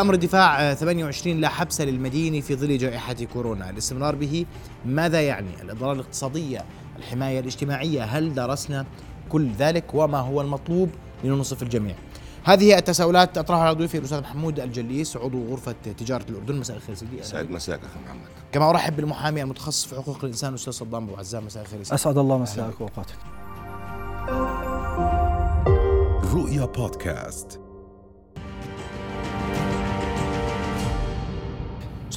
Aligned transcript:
أمر 0.00 0.14
الدفاع 0.14 0.74
28 0.74 1.40
لا 1.40 1.48
حبس 1.48 1.80
للمدين 1.80 2.40
في 2.40 2.56
ظل 2.56 2.78
جائحة 2.78 3.14
كورونا. 3.32 3.70
الاستمرار 3.70 4.14
به 4.14 4.46
ماذا 4.86 5.20
يعني؟ 5.20 5.62
الإضرار 5.62 5.92
الاقتصادية 5.92 6.64
الحماية 6.98 7.40
الاجتماعية 7.40 8.04
هل 8.04 8.34
درسنا 8.34 8.86
كل 9.28 9.50
ذلك؟ 9.52 9.94
وما 9.94 10.18
هو 10.18 10.40
المطلوب 10.40 10.90
لننصف 11.24 11.62
الجميع؟ 11.62 11.94
هذه 12.44 12.78
التساؤلات 12.78 13.38
أطرحها 13.38 13.62
على 13.62 13.76
ضيوفي 13.76 13.98
الأستاذ 13.98 14.20
محمود 14.20 14.60
الجليس 14.60 15.16
عضو 15.16 15.50
غرفة 15.50 15.74
تجارة 15.98 16.24
الأردن. 16.28 16.56
مساء 16.56 16.76
الخير 16.76 16.94
سيدي. 16.94 17.22
سعد 17.22 17.50
مساك 17.50 17.80
أخي 17.80 17.98
محمد. 18.06 18.28
كما 18.52 18.70
أرحب 18.70 18.96
بالمحامي 18.96 19.42
المتخصص 19.42 19.86
في 19.86 19.94
حقوق 19.94 20.18
الإنسان 20.22 20.50
الاستاذ 20.50 20.72
صدام 20.72 21.04
أبو 21.04 21.16
عزام. 21.16 21.44
مساء 21.46 21.62
الخير 21.62 21.80
أسعد 21.82 22.18
الله 22.18 22.38
مساءك 22.38 22.80
واوقاتك 22.80 23.18
رؤيا 26.34 26.64
بودكاست. 26.64 27.67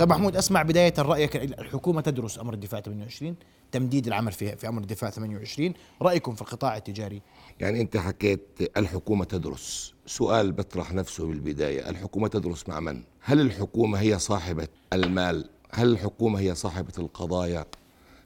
أستاذ 0.02 0.12
محمود 0.12 0.36
أسمع 0.36 0.62
بداية 0.62 0.94
رايك 1.00 1.36
الحكومة 1.36 2.02
تدرس 2.02 2.40
أمر 2.40 2.54
الدفاع 2.54 2.82
28 2.82 3.36
تمديد 3.72 4.08
العمل 4.08 4.32
في 4.32 4.56
في 4.56 4.68
أمر 4.68 4.82
الدفاع 4.82 5.10
28 5.10 5.74
رأيكم 6.02 6.36
في 6.36 6.42
القطاع 6.42 6.78
التجاري؟ 6.78 7.22
يعني 7.60 7.82
أنت 7.82 7.98
حكيت 7.98 8.42
الحكومة 8.78 9.26
تدرس. 9.26 9.94
سؤال 10.06 10.52
بطرح 10.52 10.94
نفسه 10.94 11.28
بالبداية. 11.28 11.90
الحكومة 11.90 12.28
تدرس 12.28 12.70
مع 12.70 12.80
من؟ 12.80 13.04
هل 13.22 13.42
الحكومة 13.42 14.00
هي 14.00 14.20
صاحبة 14.20 14.68
المال؟ 14.94 15.50
هل 15.72 15.92
الحكومة 15.92 16.40
هي 16.40 16.56
صاحبة 16.56 16.94
القضايا؟ 16.98 17.66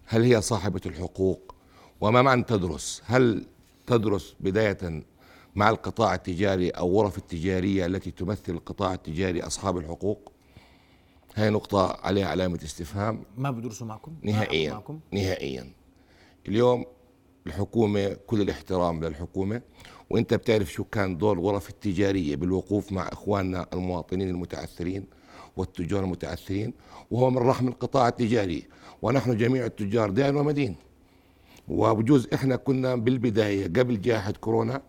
هل 0.06 0.24
هي 0.24 0.42
صاحبة 0.42 0.82
الحقوق؟ 0.86 1.56
وما 2.02 2.22
معنى 2.22 2.44
تدرس؟ 2.44 3.02
هل 3.06 3.46
تدرس 3.88 4.36
بداية 4.40 5.04
مع 5.56 5.70
القطاع 5.70 6.14
التجاري 6.14 6.70
أو 6.70 7.02
غرف 7.02 7.18
التجارية 7.18 7.86
التي 7.86 8.12
تمثل 8.12 8.54
القطاع 8.54 8.94
التجاري 8.94 9.42
أصحاب 9.42 9.78
الحقوق؟ 9.78 10.35
هاي 11.36 11.50
نقطة 11.50 11.98
عليها 12.04 12.28
علامة 12.28 12.60
استفهام. 12.64 13.24
ما 13.38 13.52
بدرسوا 13.52 13.88
معكم؟ 13.88 14.16
نهائيا. 14.22 14.74
معكم؟ 14.74 15.00
نهائيا. 15.12 15.72
اليوم 16.48 16.86
الحكومة 17.48 18.18
كل 18.28 18.42
الاحترام 18.42 19.04
للحكومة 19.04 19.62
وأنت 20.10 20.34
بتعرف 20.34 20.72
شو 20.72 20.84
كان 20.84 21.18
دور 21.18 21.34
الغرف 21.38 21.70
التجارية 21.70 22.36
بالوقوف 22.36 22.92
مع 22.92 23.08
إخواننا 23.12 23.68
المواطنين 23.74 24.30
المتعثرين 24.30 25.06
والتجار 25.58 26.04
المتعثرين 26.04 26.74
وهو 27.12 27.30
من 27.30 27.38
رحم 27.38 27.68
القطاع 27.68 28.08
التجاري. 28.08 28.68
ونحن 29.02 29.38
جميع 29.38 29.66
التجار 29.66 30.10
دائن 30.10 30.36
ومدين. 30.36 30.76
وبجوز 31.68 32.28
إحنا 32.34 32.56
كنا 32.56 32.96
بالبداية 32.96 33.64
قبل 33.68 34.02
جائحة 34.02 34.32
كورونا 34.32 34.82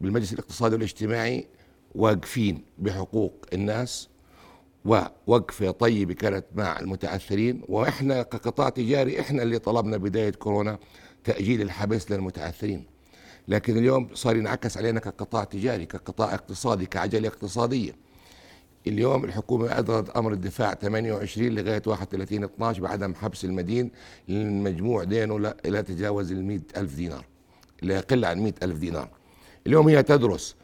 بالمجلس 0.00 0.32
الاقتصادي 0.32 0.74
والاجتماعي 0.74 1.46
واقفين 1.94 2.64
بحقوق 2.78 3.46
الناس 3.52 4.09
ووقفة 4.84 5.70
طيبة 5.70 6.14
كانت 6.14 6.44
مع 6.54 6.80
المتعثرين 6.80 7.62
وإحنا 7.68 8.22
كقطاع 8.22 8.68
تجاري 8.68 9.20
إحنا 9.20 9.42
اللي 9.42 9.58
طلبنا 9.58 9.96
بداية 9.96 10.30
كورونا 10.30 10.78
تأجيل 11.24 11.62
الحبس 11.62 12.10
للمتعثرين 12.10 12.84
لكن 13.48 13.78
اليوم 13.78 14.08
صار 14.14 14.36
ينعكس 14.36 14.76
علينا 14.76 15.00
كقطاع 15.00 15.44
تجاري 15.44 15.86
كقطاع 15.86 16.34
اقتصادي 16.34 16.86
كعجلة 16.86 17.28
اقتصادية. 17.28 17.92
اليوم 18.86 19.24
الحكومة 19.24 19.78
أدرت 19.78 20.10
أمر 20.10 20.32
الدفاع 20.32 20.74
28 20.74 21.48
لغاية 21.48 21.82
31 21.86 22.44
12 22.44 22.82
بعدم 22.82 23.14
حبس 23.14 23.44
المدين 23.44 23.90
للمجموع 24.28 25.04
دينه 25.04 25.40
لا, 25.40 25.56
لا 25.64 25.80
تجاوز 25.80 26.32
ال 26.32 26.60
ألف 26.76 26.94
دينار 26.94 27.24
لا 27.82 27.94
يقل 27.96 28.24
عن 28.24 28.42
100 28.42 28.52
ألف 28.62 28.78
دينار. 28.78 29.08
اليوم 29.66 29.88
هي 29.88 30.02
تدرس 30.02 30.56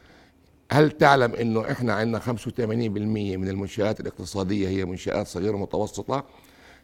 هل 0.71 0.91
تعلم 0.91 1.33
إنه 1.33 1.71
إحنا 1.71 1.93
عندنا 1.93 2.19
85% 2.19 2.29
من 2.59 3.49
المنشآت 3.49 3.99
الاقتصادية 3.99 4.67
هي 4.67 4.85
منشآت 4.85 5.27
صغيرة 5.27 5.55
ومتوسطة 5.55 6.25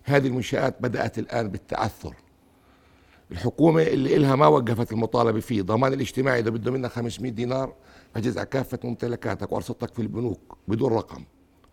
هذه 0.03 0.28
المنشآت 0.28 0.75
بدأت 0.80 1.20
الآن 1.20 1.48
بالتعثر. 1.48 2.16
الحكومة 3.31 3.81
اللي 3.81 4.16
إلها 4.16 4.35
ما 4.35 4.47
وقفت 4.47 4.91
المطالبة 4.91 5.40
فيه 5.40 5.62
ضمان 5.62 5.94
الاجتماعي 5.94 6.40
إذا 6.40 6.50
بده 6.50 6.72
منك 6.72 6.91
500 6.91 7.31
دينار 7.31 7.74
فجز 8.13 8.38
على 8.38 8.46
كافة 8.47 8.80
ممتلكاتك 8.84 9.52
وأرصدتك 9.52 9.94
في 9.94 10.02
البنوك 10.02 10.57
بدون 10.68 10.94
رقم 10.94 11.24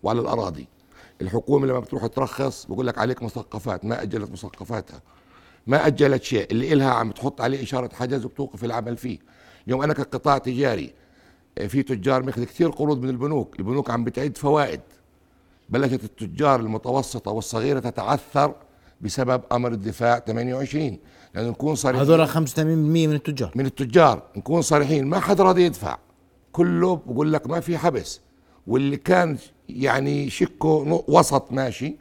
وعلى 0.03 0.21
الأراضي. 0.21 0.69
الحكومة 1.21 1.67
لما 1.67 1.81
بتروح 1.81 2.07
ترخص 2.07 2.67
بقول 2.67 2.87
لك 2.87 2.99
عليك 2.99 3.23
مثقفات 3.23 3.85
ما 3.85 4.03
أجلت 4.03 4.31
مثقفاتها 4.31 5.03
ما 5.67 5.87
أجلت 5.87 6.23
شيء 6.23 6.47
اللي 6.51 6.73
إلها 6.73 6.91
عم 6.91 7.11
تحط 7.11 7.41
عليه 7.41 7.63
إشارة 7.63 7.95
حجز 7.95 8.25
وبتوقف 8.25 8.65
العمل 8.65 8.97
فيه. 8.97 9.19
اليوم 9.67 9.83
أنا 9.83 9.93
كقطاع 9.93 10.39
تجاري 10.39 10.93
في 11.69 11.83
تجار 11.83 12.23
ماخذ 12.23 12.45
كثير 12.45 12.71
قروض 12.71 13.03
من 13.03 13.09
البنوك 13.09 13.59
البنوك 13.59 13.91
عم 13.91 14.05
بتعد 14.05 14.39
فوائد. 14.39 14.81
بلشت 15.69 16.05
التجار 16.05 16.61
المتوسطة 16.61 17.31
والصغيرة 17.31 17.81
تتعثر 17.81 18.55
بسبب 19.01 19.43
أمر 19.53 19.73
الدفاع 19.73 20.19
28 20.19 20.99
لأنه 21.35 21.49
نكون 21.49 21.75
صريحين 21.75 22.01
هذول 22.01 22.29
85% 22.29 22.59
من 22.59 23.15
التجار. 23.15 23.53
من 23.55 23.67
التجار. 23.67 24.23
نكون 24.37 24.63
صريحين 24.63 25.07
ما 25.07 25.21
حدا 25.21 25.45
راضي 25.45 25.65
يدفع. 25.65 25.99
كله 26.53 26.97
بقول 27.07 27.33
لك 27.33 27.51
ما 27.51 27.61
في 27.61 27.79
حبس. 27.79 28.21
واللي 28.67 28.97
كان 28.97 29.39
يعني 29.69 30.31
شكه 30.31 31.05
وسط 31.09 31.53
ماشي 31.53 31.97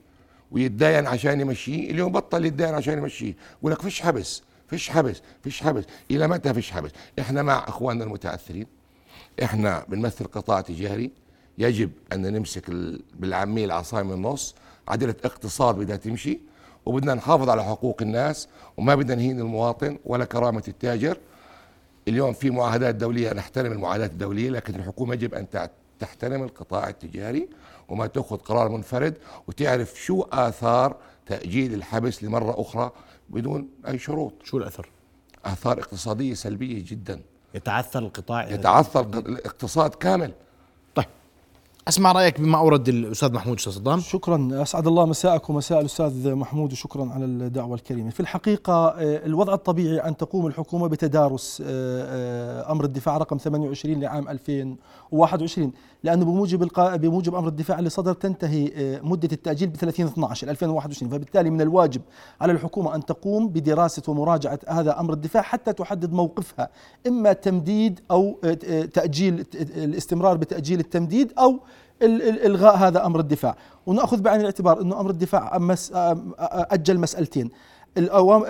ويتداين 0.51 1.07
عشان 1.07 1.41
يمشيه 1.41 1.91
اليوم 1.91 2.11
بطل 2.11 2.45
يتداين 2.45 2.73
عشان 2.73 2.97
يمشيه. 2.97 3.35
يقول 3.59 3.71
لك 3.71 3.81
فيش 3.81 4.01
حبس 4.01 4.43
فيش 4.67 4.89
حبس 4.89 5.21
فيش 5.43 5.63
حبس. 5.63 5.83
إلى 6.11 6.27
متى 6.27 6.53
فيش 6.53 6.71
حبس؟ 6.71 6.91
إحنا 7.19 7.41
مع 7.41 7.65
إخواننا 7.67 8.03
المتعثرين 8.03 8.65
إحنا 9.43 9.85
بنمثل 9.87 10.25
قطاع 10.25 10.61
تجاري. 10.61 11.11
يجب 11.57 11.91
أن 12.13 12.33
نمسك 12.33 12.69
بالعامية 13.19 13.65
العصاية 13.65 14.03
من 14.03 14.13
النص 14.13 14.55
عدلة 14.87 15.15
اقتصاد 15.25 15.75
بدها 15.75 15.95
تمشي 15.95 16.39
وبدنا 16.85 17.13
نحافظ 17.13 17.49
على 17.49 17.63
حقوق 17.63 18.01
الناس 18.01 18.47
وما 18.77 18.95
بدنا 18.95 19.15
نهين 19.15 19.39
المواطن 19.39 19.97
ولا 20.05 20.25
كرامة 20.25 20.63
التاجر. 20.67 21.17
اليوم 22.07 22.33
في 22.33 22.49
معاهدات 22.49 22.95
دولية 22.95 23.33
نحترم 23.33 23.71
المعاهدات 23.71 24.11
الدولية 24.11 24.49
لكن 24.49 24.75
الحكومة 24.75 25.13
يجب 25.13 25.33
أن 25.33 25.47
تحترم 25.99 26.43
القطاع 26.43 26.89
التجاري 26.89 27.49
وما 27.89 28.07
تأخذ 28.07 28.37
قرار 28.37 28.69
منفرد 28.69 29.17
وتعرف 29.47 30.01
شو 30.01 30.21
آثار 30.21 30.97
تأجيل 31.25 31.73
الحبس 31.73 32.23
لمرة 32.23 32.61
أخرى 32.61 32.91
بدون 33.29 33.69
أي 33.87 33.99
شروط. 33.99 34.33
شو 34.43 34.57
الأثر؟ 34.57 34.89
آثار 35.45 35.79
اقتصادية 35.79 36.33
سلبية 36.33 36.83
جدا. 36.87 37.21
يتعثر 37.53 37.99
القطاع 37.99 38.49
يتعثر 38.49 39.01
الاقتصاد 39.01 39.95
كامل. 39.95 40.31
أسمع 41.89 42.11
رأيك 42.11 42.41
بما 42.41 42.57
أورد 42.57 42.89
الأستاذ 42.89 43.33
محمود 43.33 43.57
أستاذ 43.57 43.73
صدام. 43.73 43.99
شكرا. 43.99 44.49
أسعد 44.51 44.87
الله 44.87 45.05
مساءك 45.05 45.49
ومساء 45.49 45.79
الأستاذ 45.79 46.35
محمود 46.35 46.71
وشكرا 46.71 47.09
على 47.11 47.25
الدعوة 47.25 47.75
الكريمة. 47.75 48.09
في 48.09 48.19
الحقيقة 48.19 48.73
آه، 48.73 49.25
الوضع 49.25 49.53
الطبيعي 49.53 49.97
أن 49.97 50.17
تقوم 50.17 50.47
الحكومة 50.47 50.87
بتدارس 50.87 51.63
آه، 51.65 51.67
آه، 51.67 52.71
أمر 52.71 52.85
الدفاع 52.85 53.17
رقم 53.17 53.37
28 53.37 53.99
لعام 54.01 54.29
2021 54.29 55.71
لأنه 56.03 56.25
بموجب 56.25 56.69
بموجب 56.77 57.35
أمر 57.35 57.47
الدفاع 57.47 57.79
اللي 57.79 57.89
صدر 57.89 58.13
تنتهي 58.13 58.99
مدة 59.03 59.29
التأجيل 59.31 59.69
ب 59.69 59.75
30 59.75 60.05
12 60.05 60.49
2021 60.49 61.11
فبالتالي 61.11 61.49
من 61.49 61.61
الواجب 61.61 62.01
على 62.41 62.51
الحكومة 62.51 62.95
أن 62.95 63.05
تقوم 63.05 63.49
بدراسة 63.49 64.03
ومراجعة 64.07 64.59
هذا 64.67 64.99
أمر 64.99 65.13
الدفاع 65.13 65.41
حتى 65.41 65.73
تحدد 65.73 66.13
موقفها 66.13 66.69
إما 67.07 67.33
تمديد 67.33 67.99
أو 68.11 68.39
تأجيل 68.93 69.45
الاستمرار 69.75 70.37
بتأجيل 70.37 70.79
التمديد 70.79 71.33
أو 71.39 71.59
الغاء 72.01 72.75
هذا 72.75 73.05
أمر 73.05 73.19
الدفاع. 73.19 73.55
ونأخذ 73.85 74.21
بعين 74.21 74.39
الاعتبار 74.39 74.81
إنه 74.81 74.99
أمر 74.99 75.09
الدفاع 75.09 75.59
أجل 76.71 76.99
مسألتين. 76.99 77.49
الأوام 77.97 78.43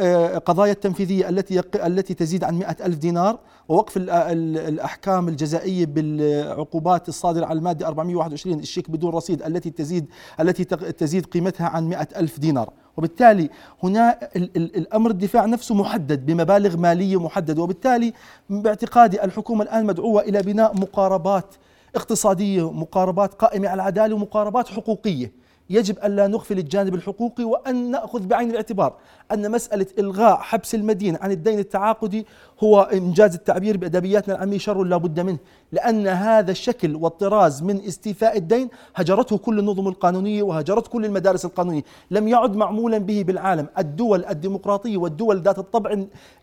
قضايا 0.45 0.71
التنفيذية 0.71 1.29
التي 1.29 1.61
التي 1.75 2.13
تزيد 2.13 2.43
عن 2.43 2.55
مئة 2.55 2.85
ألف 2.85 2.97
دينار 2.97 3.39
ووقف 3.69 3.93
الأحكام 3.97 5.27
الجزائية 5.27 5.85
بالعقوبات 5.85 7.09
الصادرة 7.09 7.45
على 7.45 7.59
المادة 7.59 7.87
421 7.87 8.59
الشيك 8.59 8.91
بدون 8.91 9.11
رصيد 9.11 9.43
التي 9.43 9.69
تزيد 9.69 10.05
التي 10.39 10.63
تزيد 10.91 11.25
قيمتها 11.25 11.67
عن 11.67 11.87
مئة 11.89 12.07
ألف 12.15 12.39
دينار. 12.39 12.69
وبالتالي 12.97 13.49
هنا 13.83 14.19
الأمر 14.35 15.11
الدفاع 15.11 15.45
نفسه 15.45 15.75
محدد 15.75 16.25
بمبالغ 16.25 16.77
مالية 16.77 17.21
محددة. 17.21 17.61
وبالتالي 17.61 18.13
باعتقادي 18.49 19.23
الحكومة 19.23 19.63
الآن 19.63 19.85
مدعوة 19.85 20.21
إلى 20.21 20.41
بناء 20.41 20.75
مقاربات 20.75 21.55
اقتصادية 21.95 22.71
مقاربات 22.71 23.33
قائمة 23.33 23.67
على 23.67 23.81
العدالة 23.81 24.15
ومقاربات 24.15 24.67
حقوقية. 24.67 25.38
يجب 25.69 25.99
أن 25.99 26.15
لا 26.15 26.27
نغفل 26.27 26.57
الجانب 26.57 26.95
الحقوقي 26.95 27.43
وأن 27.43 27.91
نأخذ 27.91 28.27
بعين 28.27 28.49
الاعتبار 28.49 28.93
أن 29.31 29.51
مسألة 29.51 29.85
إلغاء 29.99 30.35
حبس 30.35 30.75
المدين 30.75 31.17
عن 31.21 31.31
الدين 31.31 31.59
التعاقدي 31.59 32.25
هو 32.63 32.81
إنجاز 32.81 33.33
التعبير 33.35 33.77
بأدبياتنا 33.77 34.35
العامية 34.35 34.57
شر 34.57 34.83
لا 34.83 34.97
بد 34.97 35.19
منه 35.19 35.37
لأن 35.71 36.07
هذا 36.07 36.51
الشكل 36.51 36.95
والطراز 36.95 37.63
من 37.63 37.81
استيفاء 37.85 38.37
الدين 38.37 38.69
هجرته 38.95 39.37
كل 39.37 39.59
النظم 39.59 39.87
القانونية 39.87 40.43
وهجرت 40.43 40.87
كل 40.87 41.05
المدارس 41.05 41.45
القانونية 41.45 41.81
لم 42.11 42.27
يعد 42.27 42.55
معمولا 42.55 42.97
به 42.97 43.23
بالعالم. 43.23 43.67
الدول 43.77 44.25
الديمقراطية 44.25 44.97
والدول 44.97 45.41
ذات 45.41 45.59
الطبع 45.59 45.95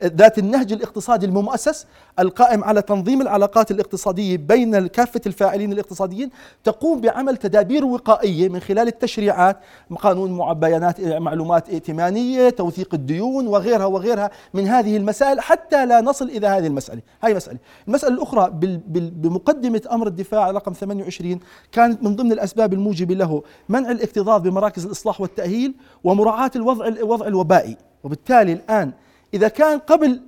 ذات 0.04 0.38
النهج 0.38 0.72
الاقتصادي 0.72 1.26
الممؤسس 1.26 1.86
القائم 2.18 2.64
على 2.64 2.82
تنظيم 2.82 3.22
العلاقات 3.22 3.70
الاقتصادية 3.70 4.36
بين 4.36 4.86
كافة 4.86 5.20
الفاعلين 5.26 5.72
الاقتصاديين 5.72 6.30
تقوم 6.64 7.00
بعمل 7.00 7.36
تدابير 7.36 7.84
وقائية 7.84 8.48
من 8.48 8.60
خلال 8.60 8.88
التشريعات 9.18 9.56
قانون 10.00 10.54
بيانات 10.54 11.00
معلومات 11.00 11.68
ائتمانية 11.68 12.50
توثيق 12.50 12.94
الديون 12.94 13.46
وغيرها 13.46 13.84
وغيرها 13.86 14.30
من 14.54 14.66
هذه 14.66 14.96
المسائل 14.96 15.40
حتى 15.40 15.86
لا 15.86 16.00
نصل 16.00 16.28
إلى 16.28 16.46
هذه 16.46 16.66
المسألة 16.66 17.02
هاي 17.22 17.34
مسألة 17.34 17.58
المسألة 17.88 18.14
الأخرى 18.14 18.50
بمقدمة 18.92 19.82
أمر 19.92 20.06
الدفاع 20.06 20.50
رقم 20.50 20.72
28 20.72 21.40
كانت 21.72 22.02
من 22.02 22.16
ضمن 22.16 22.32
الأسباب 22.32 22.72
الموجبة 22.72 23.14
له 23.14 23.42
منع 23.68 23.90
الاكتظاظ 23.90 24.42
بمراكز 24.42 24.86
الإصلاح 24.86 25.20
والتأهيل 25.20 25.74
ومراعاة 26.04 26.50
الوضع 26.56 26.86
الوضع 26.86 27.26
الوبائي 27.26 27.76
وبالتالي 28.04 28.52
الآن 28.52 28.92
إذا 29.34 29.48
كان 29.48 29.78
قبل 29.78 30.20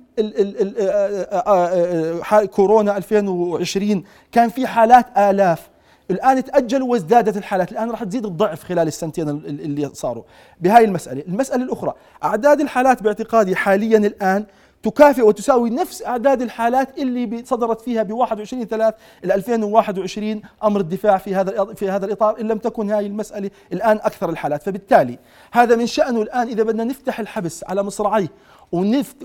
كورونا 2.51 2.97
2020 2.97 4.03
كان 4.31 4.49
في 4.49 4.67
حالات 4.67 5.17
آلاف 5.17 5.69
الآن 6.11 6.43
تأجلوا 6.43 6.91
وازدادت 6.91 7.37
الحالات. 7.37 7.71
الآن 7.71 7.91
راح 7.91 8.03
تزيد 8.03 8.25
الضعف 8.25 8.63
خلال 8.63 8.87
السنتين 8.87 9.29
اللي 9.29 9.89
صاروا. 9.93 10.23
بهاي 10.61 10.85
المسألة. 10.85 11.23
المسألة 11.27 11.63
الأخرى 11.63 11.93
أعداد 12.23 12.61
الحالات 12.61 13.03
باعتقادي 13.03 13.55
حاليا 13.55 13.97
الآن 13.97 14.45
تكافئ 14.83 15.21
وتساوي 15.21 15.69
نفس 15.69 16.03
أعداد 16.05 16.41
الحالات 16.41 16.97
اللي 16.97 17.43
صدرت 17.45 17.81
فيها 17.81 18.03
ب 18.03 18.11
21 18.11 18.67
3 18.67 18.97
ل 19.23 19.31
2021 19.31 20.41
أمر 20.63 20.79
الدفاع 20.79 21.17
في 21.17 21.35
هذا 21.35 21.73
في 21.73 21.89
هذا 21.89 22.05
الإطار 22.05 22.41
إن 22.41 22.47
لم 22.47 22.57
تكن 22.57 22.91
هذه 22.91 23.05
المسألة 23.05 23.49
الآن 23.73 23.97
أكثر 23.97 24.29
الحالات. 24.29 24.63
فبالتالي 24.63 25.19
هذا 25.51 25.75
من 25.75 25.87
شأنه 25.87 26.21
الآن 26.21 26.47
إذا 26.47 26.63
بدنا 26.63 26.83
نفتح 26.83 27.19
الحبس 27.19 27.63
على 27.63 27.83
مصراعيه 27.83 28.27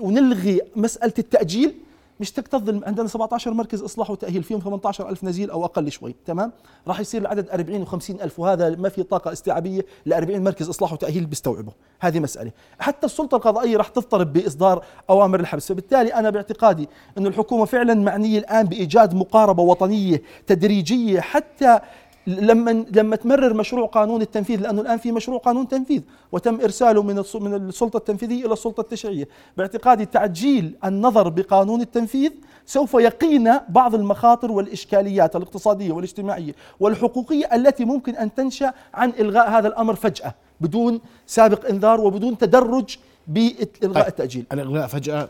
ونلغي 0.01 0.61
مسألة 0.75 1.13
التأجيل 1.19 1.75
مش 2.19 2.31
تكتظ 2.31 2.83
عندنا 2.83 3.07
17 3.07 3.53
مركز 3.53 3.81
إصلاح 3.81 4.11
وتأهيل 4.11 4.43
فيهم 4.43 4.59
18 4.59 5.09
ألف 5.09 5.23
نزيل 5.23 5.49
أو 5.49 5.65
أقل 5.65 5.91
شوي 5.91 6.15
تمام؟ 6.25 6.51
راح 6.87 6.99
يصير 6.99 7.21
العدد 7.21 7.49
40 7.49 7.85
و50 7.85 8.09
ألف 8.09 8.39
وهذا 8.39 8.69
ما 8.69 8.89
في 8.89 9.03
طاقة 9.03 9.31
استيعابية 9.31 9.85
ل 10.05 10.13
40 10.13 10.43
مركز 10.43 10.69
إصلاح 10.69 10.93
وتأهيل 10.93 11.25
بيستوعبه. 11.25 11.71
هذه 11.99 12.19
مسألة. 12.19 12.51
حتى 12.79 13.05
السلطة 13.05 13.35
القضائية 13.35 13.77
راح 13.77 13.87
تضطرب 13.87 14.33
بإصدار 14.33 14.85
أوامر 15.09 15.39
الحبس. 15.39 15.67
فبالتالي 15.67 16.13
أنا 16.13 16.29
باعتقادي 16.29 16.89
إنه 17.17 17.29
الحكومة 17.29 17.65
فعلا 17.65 17.93
معنية 17.93 18.39
الآن 18.39 18.65
بإيجاد 18.65 19.13
مقاربة 19.13 19.63
وطنية 19.63 20.21
تدريجية 20.47 21.19
حتى 21.19 21.79
لما 22.27 22.85
لما 22.91 23.15
تمرر 23.15 23.53
مشروع 23.53 23.87
قانون 23.87 24.21
التنفيذ 24.21 24.61
لأنه 24.61 24.81
الآن 24.81 24.97
في 24.97 25.11
مشروع 25.11 25.39
قانون 25.39 25.67
تنفيذ 25.67 26.01
وتم 26.31 26.61
إرساله 26.61 27.03
من 27.03 27.23
من 27.35 27.53
السلطة 27.53 27.97
التنفيذية 27.97 28.45
إلى 28.45 28.53
السلطة 28.53 28.81
التشريعية، 28.81 29.27
باعتقادي 29.57 30.05
تعجيل 30.05 30.75
النظر 30.85 31.29
بقانون 31.29 31.81
التنفيذ 31.81 32.31
سوف 32.65 32.93
يقينا 32.93 33.65
بعض 33.69 33.95
المخاطر 33.95 34.51
والإشكاليات 34.51 35.35
الاقتصادية 35.35 35.91
والاجتماعية 35.91 36.55
والحقوقية 36.79 37.55
التي 37.55 37.85
ممكن 37.85 38.15
أن 38.15 38.33
تنشأ 38.33 38.73
عن 38.93 39.13
إلغاء 39.19 39.49
هذا 39.49 39.67
الأمر 39.67 39.95
فجأة 39.95 40.35
بدون 40.61 41.01
سابق 41.27 41.69
إنذار 41.69 42.01
وبدون 42.01 42.37
تدرج 42.37 42.97
بإلغاء 43.27 44.07
التأجيل. 44.07 44.45
الإلغاء 44.51 44.87
فجأة. 44.87 45.29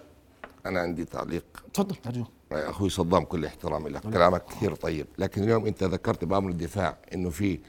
أنا 0.66 0.80
عندي 0.80 1.06
تعليق. 1.06 1.46
تفضل 1.74 1.96
أخوي 2.56 2.90
صدام 2.90 3.24
كل 3.24 3.46
احترامي 3.46 3.90
لك 3.90 4.02
كلامك 4.02 4.46
كثير 4.46 4.76
طيب. 4.76 5.08
لكن 5.18 5.44
اليوم 5.44 5.66
أنت 5.66 5.84
ذكرت 5.84 6.26
بامر 6.26 6.50
الدفاع 6.50 6.98
إنه 7.14 7.30
في 7.30 7.60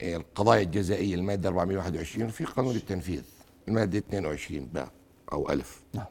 آه، 0.00 0.16
القضايا 0.16 0.62
الجزائية 0.62 1.14
المادة 1.14 1.48
421 1.48 2.28
في 2.28 2.44
قانون 2.44 2.76
التنفيذ 2.76 3.22
المادة 3.68 3.98
22 3.98 4.66
باء 4.66 4.88
أو 5.32 5.50
ألف. 5.50 5.82
نعم. 5.94 6.04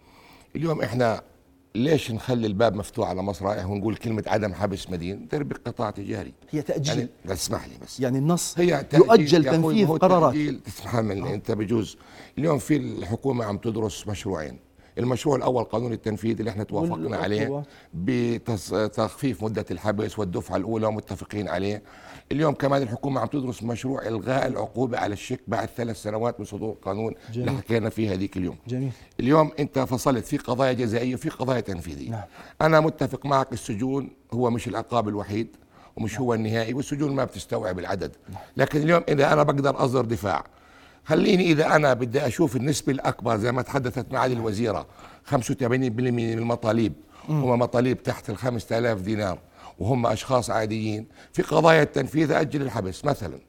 اليوم 0.55 0.81
إحنا 0.81 1.21
ليش 1.75 2.11
نخلي 2.11 2.47
الباب 2.47 2.75
مفتوح 2.75 3.09
على 3.09 3.21
مصراعيه 3.21 3.65
ونقول 3.65 3.95
كلمة 3.95 4.23
عدم 4.27 4.53
حبس 4.53 4.89
مدين 4.89 5.27
درب 5.27 5.53
قطاع 5.65 5.89
تجاري. 5.89 6.33
هي 6.51 6.61
تأجيل. 6.61 6.97
يعني 6.97 7.09
اسمح 7.27 7.67
لي 7.67 7.73
بس. 7.83 7.99
يعني 7.99 8.17
النص 8.17 8.59
هي 8.59 8.85
يؤجل 8.93 9.45
تنفيذ 9.45 9.87
قرارات. 9.87 10.35
تسمح 10.65 10.95
مني 10.95 11.33
أنت 11.33 11.51
بجوز. 11.51 11.97
اليوم 12.37 12.59
في 12.59 12.77
الحكومة 12.77 13.45
عم 13.45 13.57
تدرس 13.57 14.07
مشروعين. 14.07 14.59
المشروع 14.97 15.35
الأول 15.35 15.63
قانون 15.63 15.93
التنفيذ 15.93 16.39
اللي 16.39 16.51
إحنا 16.51 16.63
توافقنا 16.63 17.17
عليه 17.17 17.63
بتخفيف 17.93 19.43
مدة 19.43 19.65
الحبس 19.71 20.19
والدفعة 20.19 20.55
الأولى 20.55 20.87
ومتفقين 20.87 21.47
عليه 21.47 21.83
اليوم 22.31 22.53
كمان 22.53 22.81
الحكومة 22.81 23.21
عم 23.21 23.27
تدرس 23.27 23.63
مشروع 23.63 24.07
إلغاء 24.07 24.47
العقوبة 24.47 24.97
على 24.97 25.13
الشيك 25.13 25.39
بعد 25.47 25.69
ثلاث 25.77 26.01
سنوات 26.01 26.39
من 26.39 26.45
صدور 26.45 26.77
قانون 26.85 27.13
جميل. 27.33 27.49
اللي 27.49 27.61
حكينا 27.61 27.89
فيه 27.89 28.13
هذيك 28.13 28.37
اليوم 28.37 28.57
جميل. 28.67 28.91
اليوم 29.19 29.51
أنت 29.59 29.79
فصلت 29.79 30.25
في 30.25 30.37
قضايا 30.37 30.73
جزائية 30.73 31.15
وفي 31.15 31.29
قضايا 31.29 31.59
تنفيذية 31.59 32.11
نعم. 32.11 32.23
أنا 32.61 32.79
متفق 32.79 33.25
معك 33.25 33.53
السجون 33.53 34.09
هو 34.33 34.49
مش 34.49 34.67
العقاب 34.67 35.07
الوحيد 35.07 35.47
ومش 35.97 36.13
نعم. 36.13 36.21
هو 36.21 36.33
النهائي 36.33 36.73
والسجون 36.73 37.15
ما 37.15 37.23
بتستوعب 37.25 37.79
العدد 37.79 38.15
نعم. 38.29 38.41
لكن 38.57 38.81
اليوم 38.81 39.03
إذا 39.09 39.33
أنا 39.33 39.43
بقدر 39.43 39.85
أصدر 39.85 40.05
دفاع 40.05 40.45
خليني 41.05 41.51
إذا 41.51 41.75
أنا 41.75 41.93
بدي 41.93 42.27
أشوف 42.27 42.55
النسبة 42.55 42.93
الأكبر 42.93 43.37
زي 43.37 43.51
ما 43.51 43.61
تحدثت 43.61 44.13
معالي 44.13 44.33
الوزيرة 44.33 44.85
85% 45.31 45.35
من 45.63 46.33
المطالب 46.33 46.93
هم 47.29 47.59
مطالب 47.59 48.03
تحت 48.03 48.29
ال 48.29 48.37
5000 48.37 49.01
دينار 49.01 49.37
وهم 49.79 50.05
أشخاص 50.05 50.49
عاديين. 50.49 51.05
في 51.33 51.41
قضايا 51.41 51.83
التنفيذ 51.83 52.31
أجل 52.31 52.61
الحبس 52.61 53.05
مثلا. 53.05 53.39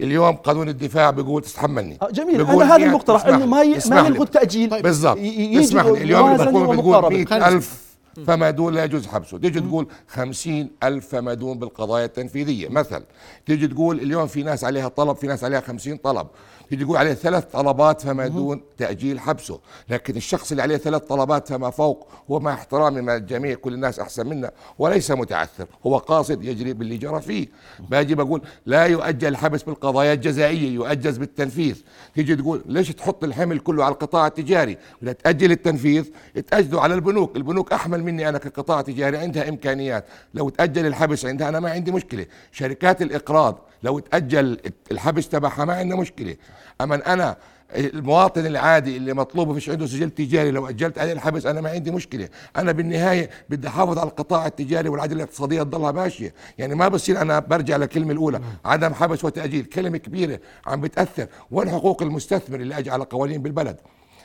اليوم 0.00 0.36
قانون 0.36 0.68
الدفاع 0.68 1.10
بيقول 1.10 1.42
تتحملني 1.42 1.98
آه 2.02 2.10
جميل. 2.10 2.40
أنا 2.40 2.76
هذا 2.76 2.84
المقترح 2.84 3.26
إنه 3.26 3.46
ما 3.46 3.64
ما 3.90 4.00
يلغوا 4.00 4.24
التاجيل 4.24 4.70
طيب. 4.70 4.82
بالضبط. 4.82 5.18
اسمح 5.18 5.84
اليوم 5.84 6.34
الحكومة 6.34 6.72
بتقول 6.72 7.12
100000 7.12 7.82
فما 8.26 8.50
دون 8.50 8.74
لا 8.74 8.84
يجوز 8.84 9.06
حبسه. 9.06 9.38
تيجي 9.38 9.60
تقول 9.60 9.86
خمسين 10.08 10.70
ألف 10.82 11.08
فما 11.08 11.34
دون 11.34 11.58
بالقضايا 11.58 12.04
التنفيذية. 12.04 12.68
مثلا 12.68 13.02
تيجي 13.46 13.68
تقول 13.68 14.00
اليوم 14.00 14.26
في 14.26 14.42
ناس 14.42 14.64
عليها 14.64 14.88
طلب 14.88 15.16
في 15.16 15.26
ناس 15.26 15.44
عليها 15.44 15.60
خمسين 15.60 15.96
طلب. 15.96 16.26
تيجي 16.72 16.84
تقول 16.84 16.96
عليه 16.96 17.14
ثلاث 17.14 17.44
طلبات 17.44 18.00
فما 18.00 18.26
دون 18.26 18.60
تأجيل 18.78 19.20
حبسه. 19.20 19.60
لكن 19.88 20.16
الشخص 20.16 20.50
اللي 20.50 20.62
عليه 20.62 20.76
ثلاث 20.76 21.02
طلبات 21.02 21.48
فما 21.48 21.70
فوق 21.70 22.08
هو 22.30 22.40
مع 22.40 22.54
احترامي 22.54 23.00
من 23.00 23.08
الجميع 23.08 23.54
كل 23.54 23.74
الناس 23.74 23.98
أحسن 23.98 24.26
منا 24.26 24.50
وليس 24.78 25.10
متعثر. 25.10 25.66
هو 25.86 25.98
قاصد 25.98 26.44
يجري 26.44 26.72
باللي 26.72 26.96
جرى 26.96 27.20
فيه. 27.20 27.48
باجي 27.78 28.14
بقول 28.14 28.42
لا 28.66 28.86
يؤجل 28.86 29.28
الحبس 29.28 29.62
بالقضايا 29.62 30.12
الجزائية 30.12 30.74
يؤجز 30.74 31.18
بالتنفيذ. 31.18 31.82
تيجي 32.14 32.36
تقول 32.36 32.62
ليش 32.66 32.88
تحط 32.88 33.24
الحمل 33.24 33.58
كله 33.58 33.84
على 33.84 33.92
القطاع 33.92 34.26
التجاري؟ 34.26 34.76
ولا 35.02 35.12
تأجل 35.12 35.52
التنفيذ 35.52 36.04
تأجله 36.50 36.80
على 36.80 36.94
البنوك. 36.94 37.36
البنوك 37.36 37.72
أحمل 37.72 38.02
مني 38.02 38.28
أنا 38.28 38.38
كقطاع 38.38 38.80
تجاري 38.80 39.16
عندها 39.16 39.48
إمكانيات. 39.48 40.04
لو 40.34 40.48
تأجل 40.48 40.86
الحبس 40.86 41.24
عندها 41.24 41.48
أنا 41.48 41.60
ما 41.60 41.70
عندي 41.70 41.92
مشكلة. 41.92 42.26
شركات 42.52 43.02
الإقراض 43.02 43.58
لو 43.82 43.98
تأجل 43.98 44.58
الحبس 44.92 45.28
تبعها 45.28 45.64
ما 45.64 45.74
عندنا 45.74 46.00
مشكلة. 46.00 46.36
أما 46.80 47.12
أنا 47.12 47.36
المواطن 47.76 48.46
العادي 48.46 48.96
اللي 48.96 49.14
مطلوب 49.14 49.54
فيش 49.54 49.70
عنده 49.70 49.86
سجل 49.86 50.10
تجاري 50.10 50.50
لو 50.50 50.68
أجلت 50.68 50.98
عليه 50.98 51.12
الحبس 51.12 51.46
أنا 51.46 51.60
ما 51.60 51.70
عندي 51.70 51.90
مشكلة. 51.90 52.28
أنا 52.56 52.72
بالنهاية 52.72 53.30
بدي 53.48 53.68
أحافظ 53.68 53.98
على 53.98 54.08
القطاع 54.08 54.46
التجاري 54.46 54.88
والعداله 54.88 55.22
الاقتصاديه 55.22 55.62
تضلها 55.62 55.92
ماشية. 55.92 56.34
يعني 56.58 56.74
ما 56.74 56.88
بصير 56.88 57.20
أنا 57.20 57.38
برجع 57.38 57.76
للكلمة 57.76 58.12
الأولى 58.12 58.40
عدم 58.64 58.94
حبس 58.94 59.24
وتأجيل. 59.24 59.64
كلمة 59.64 59.98
كبيرة 59.98 60.40
عم 60.66 60.80
بتأثر. 60.80 61.26
وين 61.50 61.70
حقوق 61.70 62.02
المستثمر 62.02 62.60
اللي 62.60 62.78
اجى 62.78 62.90
على 62.90 63.04
قوانين 63.04 63.42
بالبلد. 63.42 63.76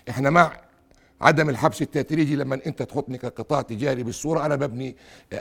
إحنا 0.10 0.30
مع 0.30 0.52
عدم 1.22 1.50
الحبس 1.50 1.82
التدريجي 1.82 2.36
لما 2.36 2.60
انت 2.66 2.84
تحطني 2.84 3.18
كقطاع 3.18 3.62
تجاري 3.62 4.04
بالصورة 4.04 4.46
أنا 4.46 4.56
ببني 4.56 4.96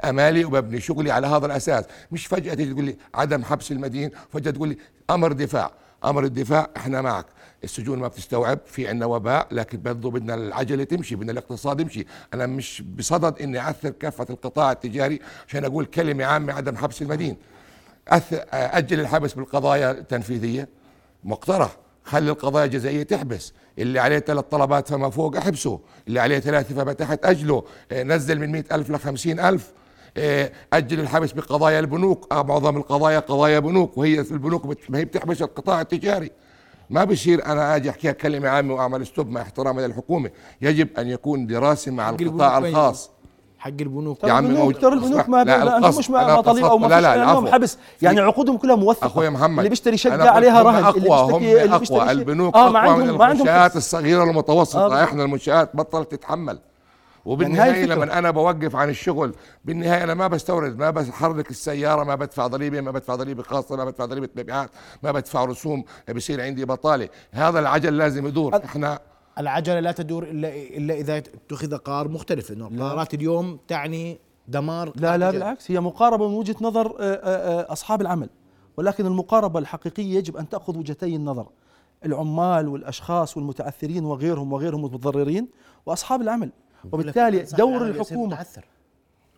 أمالي 0.05 0.45
وببني 0.45 0.81
شغلي 0.81 1.11
على 1.11 1.27
هذا 1.27 1.47
الأساس. 1.47 1.85
مش 2.13 2.27
فجأة 2.27 2.55
تيجي 2.55 2.73
تقول 2.73 2.85
لي 2.85 2.97
عدم 3.15 3.45
حبس 3.45 3.73
المدين 3.73 4.11
فجأة 4.33 4.51
تقول 4.51 4.69
لي 4.69 4.77
أمر 5.11 5.33
دفاع 5.33 5.71
أمر 6.05 6.25
الدفاع 6.25 6.71
إحنا 6.77 7.01
معك. 7.03 7.27
السجون 7.65 7.99
ما 7.99 8.09
بتستوعب 8.09 8.59
في 8.67 8.89
عندنا 8.89 9.07
وباء 9.07 9.49
لكن 9.51 9.83
برضه 9.83 10.11
بدنا 10.11 10.35
العجلة 10.35 10.85
تمشي 10.85 11.17
بدنا 11.17 11.33
الاقتصاد 11.33 11.81
يمشي. 11.81 12.07
أنا 12.35 12.47
مش 12.47 12.83
بصدد 12.83 13.43
إني 13.43 13.59
اعثر 13.59 13.91
كافة 13.91 14.27
القطاع 14.31 14.73
التجاري 14.73 15.21
عشان 15.49 15.65
أقول 15.65 15.85
كلمة 15.85 16.25
عامة 16.25 16.53
عدم 16.53 16.77
حبس 16.77 17.03
المدين. 17.03 17.37
أجل 18.53 19.01
الحبس 19.01 19.33
بالقضايا 19.33 19.91
التنفيذيه 19.91 20.69
مقترح. 21.25 21.77
خلي 22.07 22.31
القضايا 22.31 22.65
الجزائية 22.65 23.03
تحبس. 23.03 23.53
اللي 23.79 23.99
عليه 23.99 24.19
ثلاث 24.19 24.45
طلبات 24.45 24.89
فما 24.89 25.11
فوق 25.11 25.37
أحبسه. 25.37 25.81
اللي 26.09 26.21
عليه 26.21 26.39
ثلاثة 26.39 26.75
فما 26.75 26.93
تحت 26.93 27.25
أجله. 27.25 27.65
آه، 27.93 28.03
نزل 28.03 28.41
من 28.41 28.53
مئة 28.53 28.75
ألف 28.75 28.91
لخمسين 28.91 29.41
ألف. 29.41 29.73
آه، 30.17 30.53
أجل 30.73 31.01
الحبس 31.01 31.33
بقضايا 31.33 31.81
البنوك. 31.81 32.33
آه، 32.33 32.43
معظم 32.43 32.77
القضايا 32.77 33.19
قضايا 33.19 33.59
بنوك. 33.59 33.99
وهي 33.99 34.25
في 34.25 34.33
البنوك 34.33 34.77
ما 34.89 34.99
هي 34.99 35.05
بتحبس 35.05 35.43
القطاع 35.43 35.81
التجاري. 35.81 36.31
ما 36.91 37.05
بصير 37.05 37.47
أنا 37.47 37.77
آجي 37.77 37.91
احكيها 37.91 38.13
كلمه 38.13 38.49
عامه 38.49 38.75
وأعمل 38.75 39.07
ستوب 39.07 39.31
مع 39.31 39.43
احترامي 39.43 39.83
للحكومة. 39.83 40.31
يجب 40.63 40.89
أن 40.99 41.09
يكون 41.09 41.47
دراسة 41.47 41.93
مع 41.93 42.11
القطاع 42.11 42.59
الخاص. 42.59 43.11
حق 43.59 43.69
البنوك 43.81 44.25
يا 44.25 44.33
عمي 44.33 44.47
البنوك 44.49 44.65
موجود. 44.65 44.81
ترى 44.81 44.93
البنوك 44.95 45.29
ما 45.29 45.45
لا، 45.45 45.65
لا 45.65 45.89
مش 45.99 46.11
مع 46.11 46.41
طليقه 46.41 46.71
أو 46.71 46.79
ما 46.79 46.87
لا، 46.87 46.97
فيش 46.97 47.45
لا،. 47.45 47.53
حبس 47.53 47.79
يعني 48.03 48.21
عقودهم 48.21 48.57
كلها 48.57 48.77
موثقة 48.77 49.07
أخوي 49.07 49.31
محمد 49.31 49.59
اللي 49.59 49.69
بيشتري 49.69 49.97
شقة 49.97 50.31
عليها 50.31 50.63
هم 50.63 50.67
رهن 50.67 50.77
اللي 50.97 51.09
أقوى 51.15 51.33
هم 51.33 51.39
بيشتري 51.39 51.65
اللي 51.65 51.79
بيشتري 51.79 51.99
اقوى 51.99 52.09
شيء- 52.09 52.19
البنوك 52.19 52.55
آه 52.57 52.71
ما 52.71 52.79
أقوى 52.85 52.95
من 52.97 53.01
عندهم 53.01 53.19
ما 53.19 53.25
عندهم 53.25 53.41
المنشآت 53.49 53.71
حبس. 53.71 53.77
الصغيرة 53.77 54.25
المتوسطة 54.25 55.01
آه، 55.01 55.05
إحنا 55.05 55.23
المنشآت 55.25 55.77
بطلت 55.77 56.11
تتحمل 56.13 56.53
هاي 56.53 57.33
وبالنهايه. 57.33 57.85
لما 57.87 58.19
أنا 58.19 58.31
بوقف 58.31 58.77
عن 58.77 58.89
الشغل 58.89 59.35
بالنهاية 59.65 60.05
أنا 60.05 60.15
ما 60.15 60.27
بستورد 60.27 60.79
ما 60.79 60.91
بحرك 60.91 61.51
السيارة 61.51 62.05
ما 62.05 62.15
بدفع 62.15 62.47
ضريبة 62.47 62.81
ما 62.81 62.91
بدفع 62.91 63.15
ضريبة 63.15 63.43
خاصة 63.43 63.77
ما 63.77 63.85
بدفع 63.85 64.05
ضريبة 64.05 64.29
مبيعات 64.37 64.71
ما 65.03 65.13
بدفع 65.13 65.45
رسوم 65.45 65.85
بصير 66.15 66.43
عندي 66.43 66.65
بطالة 66.65 67.09
هذا 67.33 67.59
العجل 67.59 67.97
لازم 67.99 68.27
يدور 68.27 68.57
إحنا 68.65 68.99
العجلة 69.39 69.81
لا 69.81 69.93
تدور 69.93 70.23
إلا 70.23 70.55
إلا 70.57 70.95
إذا 70.95 71.17
اتخذ 71.17 71.77
قرار 71.77 72.09
مختلف 72.09 72.53
إنه 72.53 72.67
القرارات 72.67 73.15
اليوم 73.15 73.59
تعني 73.69 74.19
دمار 74.49 74.93
لا 74.97 75.19
لا. 75.19 75.31
بالعكس 75.31 75.71
هي 75.71 75.81
مقاربة 75.81 76.29
من 76.29 76.35
وجهة 76.35 76.57
نظر 76.61 76.97
أصحاب 77.73 78.01
العمل. 78.01 78.29
ولكن 78.77 79.07
المقاربة 79.07 79.59
الحقيقية 79.59 80.17
يجب 80.17 80.37
أن 80.37 80.49
تأخذ 80.49 80.79
وجهتي 80.79 81.17
النظر. 81.17 81.47
العمال 82.05 82.69
والأشخاص 82.69 83.37
والمتعثرين 83.37 84.05
وغيرهم 84.05 84.53
وغيرهم 84.53 84.87
المتضررين 84.87 85.49
وأصحاب 85.87 86.23
العمل. 86.23 86.51
وبالتالي 86.93 87.43
دور 87.43 88.05
متعثر. 88.11 88.65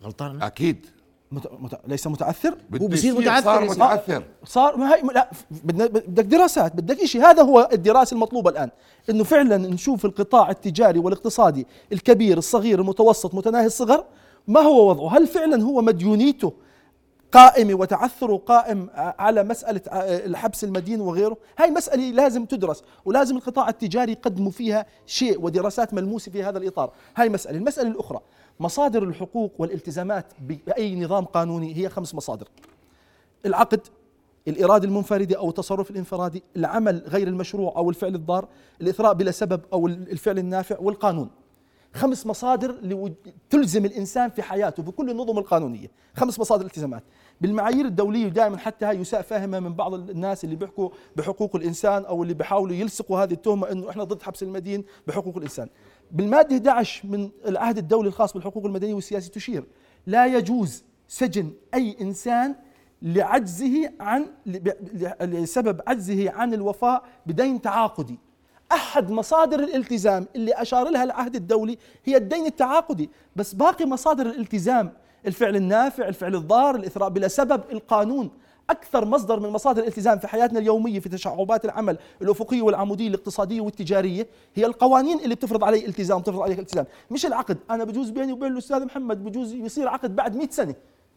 غلطان؟ 0.05 0.43
أكيد. 0.43 0.87
مت... 1.33 1.47
مت... 1.61 1.81
ليس 1.87 2.07
متعثر 2.07 2.55
بده 2.71 2.89
بصير 2.89 3.15
متعثر 3.15 3.45
صار. 3.45 3.65
متعثر 3.65 4.23
صار 4.45 4.77
ما 4.77 4.95
هي 4.95 5.03
لا 5.15 5.31
بدنا 5.51 5.87
بدك 5.87 6.25
دراسات 6.25 6.77
بدك 6.77 7.05
شيء 7.05 7.23
هذا 7.23 7.43
هو 7.43 7.69
الدراسة 7.73 8.15
المطلوبة 8.15 8.51
الآن 8.51 8.71
إنه 9.11 9.25
فعلا 9.25 9.57
نشوف 9.57 10.05
القطاع 10.05 10.51
التجاري 10.51 10.99
والاقتصادي 10.99 11.67
الكبير 11.93 12.39
الصغير 12.39 12.81
المتوسط 12.81 13.35
متناهي 13.35 13.67
الصغر. 13.67 14.05
ما 14.49 14.61
هو 14.61 14.89
وضعه؟ 14.89 15.19
هل 15.19 15.27
فعلا 15.27 15.63
هو 15.63 15.83
مديونيته 15.83 16.53
قائمة 17.33 17.75
وتعثره 17.75 18.37
قائم 18.37 18.91
على 18.95 19.45
مسألة 19.45 19.81
الحبس 20.03 20.65
المدين 20.65 21.01
وغيره. 21.01 21.37
هاي 21.59 21.71
مسألة 21.71 22.11
لازم 22.11 22.45
تدرس 22.45 22.83
ولازم 23.05 23.37
القطاع 23.37 23.69
التجاري 23.69 24.13
يقدموا 24.13 24.51
فيها 24.51 24.87
شيء 25.07 25.41
ودراسات 25.41 25.95
ملموسة 25.95 26.33
في 26.33 26.43
هذا 26.43 26.59
الإطار. 26.59 26.93
هاي 27.17 27.29
مسألة. 27.29 27.59
المسألة 27.59 27.91
الأخرى 27.91 28.21
مصادر 28.61 29.03
الحقوق 29.03 29.53
والالتزامات 29.59 30.27
بأي 30.67 31.01
نظام 31.01 31.25
قانوني؟ 31.25 31.77
هي 31.77 31.89
خمس 31.89 32.15
مصادر. 32.15 32.49
العقد 33.47 33.81
الإرادة 34.49 34.85
المنفردة 34.85 35.39
أو 35.39 35.49
التصرف 35.49 35.91
الانفرادي 35.91 36.43
العمل 36.57 37.03
غير 37.07 37.29
المشروع 37.29 37.77
أو 37.77 37.91
الفعل 37.91 38.15
الضار 38.15 38.49
الإثراء 38.81 39.15
بلا 39.15 39.31
سبب 39.31 39.61
أو 39.73 39.87
الفعل 39.87 40.39
النافع 40.39 40.77
والقانون. 40.81 41.31
خمس 41.95 42.26
مصادر 42.26 42.76
تلزم 43.50 43.85
الإنسان 43.85 44.30
في 44.30 44.42
حياته 44.42 44.83
بكل 44.83 45.11
النظم 45.11 45.38
القانونية. 45.38 45.90
خمس 46.14 46.38
مصادر 46.40 46.66
التزامات 46.66 47.04
بالمعايير 47.40 47.85
الدولية 47.85 48.28
دائما 48.28 48.59
حتى 48.59 48.87
هاي 48.87 48.97
يساء 48.97 49.23
فهمها 49.23 49.61
من 49.61 49.75
بعض 49.75 49.95
الناس 49.95 50.45
اللي 50.45 50.57
بيحكوا 50.57 50.88
بحقوق 51.16 51.57
الإنسان 51.57 52.04
أو 52.04 52.23
اللي 52.23 52.35
بيحاولوا 52.35 52.76
يلصقوا 52.76 53.23
هذه 53.23 53.33
التهمة 53.33 53.73
أنه 53.73 53.90
إحنا 53.90 54.04
ضد 54.04 54.23
حبس 54.23 54.42
المدين 54.42 54.85
بحقوق 55.07 55.37
الإنسان. 55.37 55.68
بالمادة 56.11 56.57
11 56.57 57.09
من 57.09 57.30
العهد 57.47 57.78
الدولي 57.78 58.09
الخاص 58.09 58.33
بالحقوق 58.33 58.66
المدنية 58.66 58.95
والسياسية 58.95 59.30
تشير. 59.30 59.64
لا 60.07 60.26
يجوز 60.26 60.85
سجن 61.09 61.52
أي 61.75 61.97
إنسان 62.00 62.54
لعجزه 63.02 63.92
عن 64.00 64.26
لسبب 65.21 65.80
عجزه 65.87 66.30
عن 66.30 66.54
الوفاء 66.54 67.04
بدين 67.26 67.61
تعاقدي. 67.61 68.18
أحد 68.73 69.11
مصادر 69.11 69.59
الالتزام 69.59 70.27
اللي 70.37 70.53
أشار 70.53 70.89
لها 70.89 71.05
العهد 71.05 71.37
الدولي 71.37 71.79
هي 72.05 72.17
الدين 72.17 72.47
التعاقدي. 72.47 73.11
بس 73.37 73.55
باقي 73.55 73.87
مصادر 73.87 74.27
الالتزام 74.27 74.93
الفعل 75.27 75.57
النافع 75.57 76.09
الفعل 76.09 76.35
الضار 76.35 76.75
الإثراء 76.77 77.09
بلا 77.09 77.29
سبب 77.29 77.63
القانون. 77.73 78.31
أكثر 78.71 79.05
مصدر 79.05 79.41
من 79.41 79.49
مصادر 79.49 79.83
الالتزام 79.83 80.19
في 80.19 80.29
حياتنا 80.29 80.59
اليومية 80.59 81.01
في 81.01 81.09
تشعبات 81.09 81.65
العمل 81.65 81.99
الأفقية 82.23 82.63
والعمودية 82.63 83.09
الاقتصادية 83.09 83.61
والتجارية 83.61 84.27
هي 84.55 84.67
القوانين 84.67 85.21
اللي 85.21 85.35
بتفرض 85.35 85.65
علي 85.65 85.87
التزام 85.87 86.19
بتفرض 86.19 86.41
عليك 86.41 86.59
التزام 86.59 86.87
مش 87.11 87.27
العقد. 87.27 87.59
أنا 87.71 87.85
بجوز 87.85 88.11
بيني 88.11 88.33
وبين 88.33 88.53
الأستاذ 88.53 88.85
محمد 88.85 89.25
بجوز 89.25 89.53
يصير 89.53 89.89
عقد 89.89 90.17
بعد 90.17 90.37
100 90.37 90.49
سنة. 90.51 90.75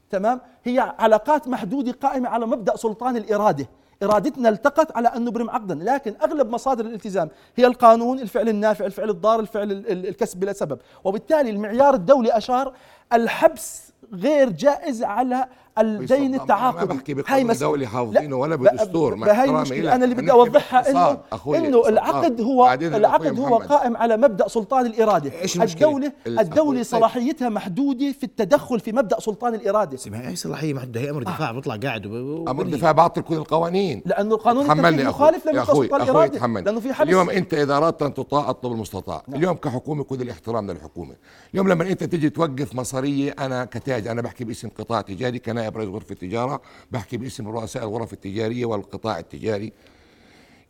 تمام؟ 0.10 0.42
هي 0.64 0.80
علاقات 1.00 1.48
محدودة 1.48 1.92
قائمة 1.92 2.30
على 2.30 2.46
مبدأ 2.46 2.76
سلطان 2.76 3.18
الإرادة. 3.18 3.68
إرادتنا 4.04 4.50
التقت 4.50 4.98
على 4.98 5.08
أن 5.08 5.26
نبرم 5.26 5.50
عقدا 5.50 5.76
لكن 5.76 6.14
أغلب 6.24 6.50
مصادر 6.50 6.86
الالتزام 6.86 7.30
هي 7.56 7.66
القانون 7.68 8.20
الفعل 8.20 8.50
النافع 8.50 8.86
الفعل 8.86 9.10
الضار 9.10 9.40
الفعل 9.40 9.72
ال- 9.72 9.92
ال- 9.92 10.08
الكسب 10.08 10.40
بلا 10.40 10.54
سبب. 10.54 10.80
وبالتالي 11.04 11.50
المعيار 11.50 11.94
الدولي 11.94 12.38
أشار 12.38 12.74
الحبس 13.14 13.92
غير 14.14 14.50
جائز 14.50 15.04
على 15.04 15.46
الدين 15.80 16.32
ما 16.32 16.38
التعاقدي 16.38 16.86
بحكي 16.94 17.14
بقانون 17.14 17.48
مسألة. 17.48 17.70
دولي 17.70 17.88
حافظينه 17.88 18.36
ولا 18.36 18.56
ب- 18.56 18.60
بدستور 18.64 19.16
مع 19.16 19.28
بهاي 19.28 19.40
احترامي 19.40 19.58
المشكلة. 19.58 19.96
أنا 19.96 20.04
اللي 20.04 20.16
بدي 20.16 20.32
أوضحها 20.32 20.90
إنه 20.90 21.18
إنه. 21.56 21.88
العقد 21.88 22.42
هو 22.42 22.74
العقد 22.74 23.40
هو 23.40 23.46
محمد. 23.60 23.68
قائم 23.68 23.98
على 23.98 24.18
مبدأ 24.18 24.48
سلطان 24.48 24.86
الإرادة 24.86 25.42
إيش 25.42 25.56
المشكلة؟ 25.56 25.88
الدولة 25.88 26.12
ال- 26.28 26.40
الدولة. 26.40 26.84
صلاحيتها 26.84 27.50
محدودة 27.50 28.12
في 28.12 28.24
التدخل 28.24 28.80
في 28.80 28.92
مبدأ 28.92 29.20
سلطان 29.20 29.56
الإرادة 29.56 29.96
اسمها 29.96 30.30
هي 30.30 30.36
صلاحية 30.36 30.74
محدودة 30.74 31.00
هي 31.02 31.10
أمر 31.10 31.24
دفاع 31.24 31.52
بيطلع 31.52 31.76
قاعد 31.76 32.06
وب- 32.06 32.50
أمر 32.50 32.62
وبنهي. 32.62 32.78
دفاع 32.78 32.92
بعطل 32.92 33.22
كل 33.22 33.36
القوانين 33.36 34.02
لأنه 34.06 34.36
القانون 34.36 34.68
تحملني 34.68 34.88
التنفيذي. 34.90 35.10
مخالف 35.10 35.46
لمبدأ 35.48 35.66
سلطان 35.66 36.02
الإرادة 36.02 36.48
لأنه 36.48 36.80
في 36.80 36.94
حبس 36.94 37.08
اليوم 37.08 37.30
أنت 37.30 37.54
إذا 37.54 37.78
أردت 37.78 38.02
أن 38.02 38.14
تطاع 38.14 38.50
أطلب 38.50 38.72
المستطاع 38.72 39.24
نعم. 39.28 39.38
اليوم 39.40 39.56
كحكومة 39.56 40.04
كل 40.04 40.22
الاحترام 40.22 40.72
للحكومة 40.72 41.16
اليوم 41.54 41.68
لما 41.70 41.84
أنت 41.90 42.04
تيجي 42.04 42.30
توقف 42.30 42.76
مصاريه 42.76 43.36
أنا 43.40 43.66
كتاج 43.66 44.08
أنا 44.08 44.22
بحكي 44.22 44.44
باسم 44.44 44.70
قطاع 44.80 45.02
تجاري 45.02 45.40
كنائب 45.62 45.78
رئيس 45.78 45.90
غرفة 45.90 46.12
التجارة 46.12 46.62
بحكي 46.92 47.18
باسم 47.18 47.48
رؤساء 47.48 47.84
الغرف 47.84 48.14
التجارية 48.14 48.66
والقطاع 48.66 49.20
التجاري. 49.20 49.74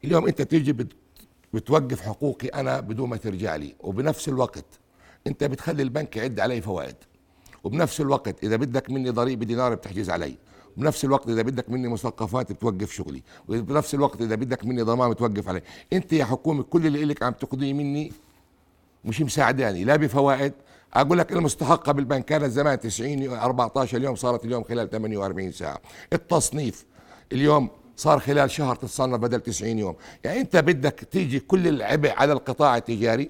اليوم 0.03 0.27
أنت 0.27 0.41
تيجي 0.41 0.73
بت- 0.73 0.93
بتوقف 1.53 2.01
حقوقي 2.01 2.47
أنا 2.47 2.79
بدون 2.79 3.09
ما 3.09 3.17
ترجع 3.17 3.55
لي 3.55 3.75
وبنفس 3.79 4.27
الوقت 4.29 4.65
أنت 5.27 5.43
بتخلي 5.43 5.83
البنك 5.83 6.17
يعد 6.17 6.39
علي 6.39 6.61
فوائد. 6.61 6.95
وبنفس 7.63 8.01
الوقت 8.01 8.43
إذا 8.43 8.55
بدك 8.55 8.89
مني 8.89 9.09
ضريبة 9.09 9.45
دينار 9.45 9.75
بتحجز 9.75 10.09
علي. 10.09 10.35
بنفس 10.77 11.05
الوقت 11.05 11.29
إذا 11.29 11.41
بدك 11.41 11.69
مني 11.69 11.87
مثقفات 11.87 12.51
بتوقف 12.51 12.91
شغلي. 12.91 13.23
وبنفس 13.49 13.95
الوقت 13.95 14.21
إذا 14.21 14.35
بدك 14.35 14.65
مني 14.65 14.81
ضمان 14.81 15.09
بتوقف 15.09 15.49
علي. 15.49 15.61
أنت 15.93 16.13
يا 16.13 16.25
حكومة 16.25 16.63
كل 16.63 16.87
اللي 16.87 17.05
لك 17.05 17.23
عم 17.23 17.33
تقضيه 17.33 17.73
مني 17.73 18.11
مش 19.05 19.21
مساعداني 19.21 19.83
لا 19.83 19.95
بفوائد 19.95 20.53
أقول 20.93 21.17
لك 21.17 21.31
المستحقة 21.31 21.91
بالبنك. 21.91 22.25
كانت 22.25 22.45
زمان 22.45 22.79
90 22.79 23.29
14 23.29 24.01
يوم 24.01 24.15
صارت 24.15 24.45
اليوم 24.45 24.63
خلال 24.63 24.89
48 24.89 25.51
ساعة. 25.51 25.81
التصنيف 26.13 26.85
اليوم 27.31 27.69
صار 27.95 28.19
خلال 28.19 28.51
شهر 28.51 28.75
تتصنف 28.75 29.19
بدل 29.19 29.39
90 29.39 29.79
يوم. 29.79 29.95
يعني 30.23 30.39
أنت 30.39 30.57
بدك 30.57 31.07
تيجي 31.11 31.39
كل 31.39 31.67
العبء 31.67 32.11
على 32.11 32.33
القطاع 32.33 32.77
التجاري. 32.77 33.29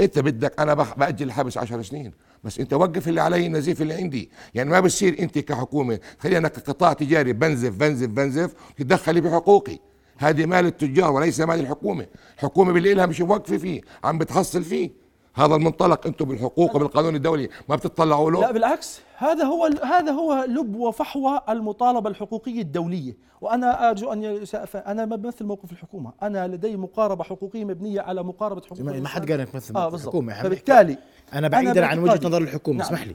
أنت 0.00 0.18
بدك 0.18 0.60
أنا 0.60 0.74
بأجل 0.74 1.26
الحبس 1.26 1.58
10 1.58 1.82
سنين. 1.82 2.12
بس 2.44 2.60
أنت 2.60 2.72
وقف 2.74 3.08
اللي 3.08 3.20
علي 3.20 3.46
النزيف 3.46 3.82
اللي 3.82 3.94
عندي. 3.94 4.30
يعني 4.54 4.70
ما 4.70 4.80
بصير 4.80 5.16
أنت 5.18 5.38
كحكومة 5.38 5.98
خلينا 6.18 6.38
أنا 6.38 6.48
كقطاع 6.48 6.92
تجاري 6.92 7.32
بنزف 7.32 7.72
بنزف 7.72 8.08
بنزف 8.08 8.54
تتدخلي 8.76 9.20
بحقوقي. 9.20 9.78
هذه 10.16 10.46
مال 10.46 10.66
التجار 10.66 11.12
وليس 11.12 11.40
مال 11.40 11.60
الحكومة. 11.60 12.06
الحكومة 12.36 12.72
باللي 12.72 12.94
لها 12.94 13.06
مش 13.06 13.20
موقفه 13.20 13.56
فيه؟ 13.56 13.80
عم 14.04 14.18
بتحصل 14.18 14.64
فيه. 14.64 15.03
هذا 15.34 15.54
المنطلق 15.54 16.06
أنتم 16.06 16.24
بالحقوق 16.24 16.76
وبالقانون 16.76 17.16
الدولي 17.16 17.48
ما 17.68 17.76
بتطلعوا 17.76 18.30
له 18.30 18.40
لا 18.40 18.52
بالعكس 18.52 19.00
هذا 19.16 19.44
هو 19.44 19.70
هذا 19.84 20.12
هو 20.12 20.46
لب 20.48 20.76
وفحوى 20.76 21.40
المطالبة 21.48 22.10
الحقوقية 22.10 22.62
الدولية 22.62 23.16
وأنا 23.40 23.90
أرجو 23.90 24.12
أن 24.12 24.22
يسأف 24.22 24.76
أنا 24.76 25.04
ما 25.04 25.16
بمثل 25.16 25.44
موقف 25.44 25.72
الحكومة 25.72 26.12
أنا 26.22 26.48
لدي 26.48 26.76
مقاربة 26.76 27.24
حقوقية 27.24 27.64
مبنية 27.64 28.00
على 28.00 28.22
مقاربة 28.22 28.62
حقوق 28.66 28.80
ما. 28.80 29.08
حد 29.08 29.30
قال 29.30 29.40
انك 29.40 29.50
تمثل 29.50 29.74
بالضبط 29.74 29.94
الحكومة 29.94 30.42
فبالتالي 30.42 30.98
أنا 31.34 31.48
بعيدا 31.48 31.86
عن 31.86 31.98
وجهة 31.98 32.20
نظر 32.24 32.42
الحكومة 32.42 32.78
نعم. 32.78 32.86
اسمح 32.86 33.06
لي 33.06 33.14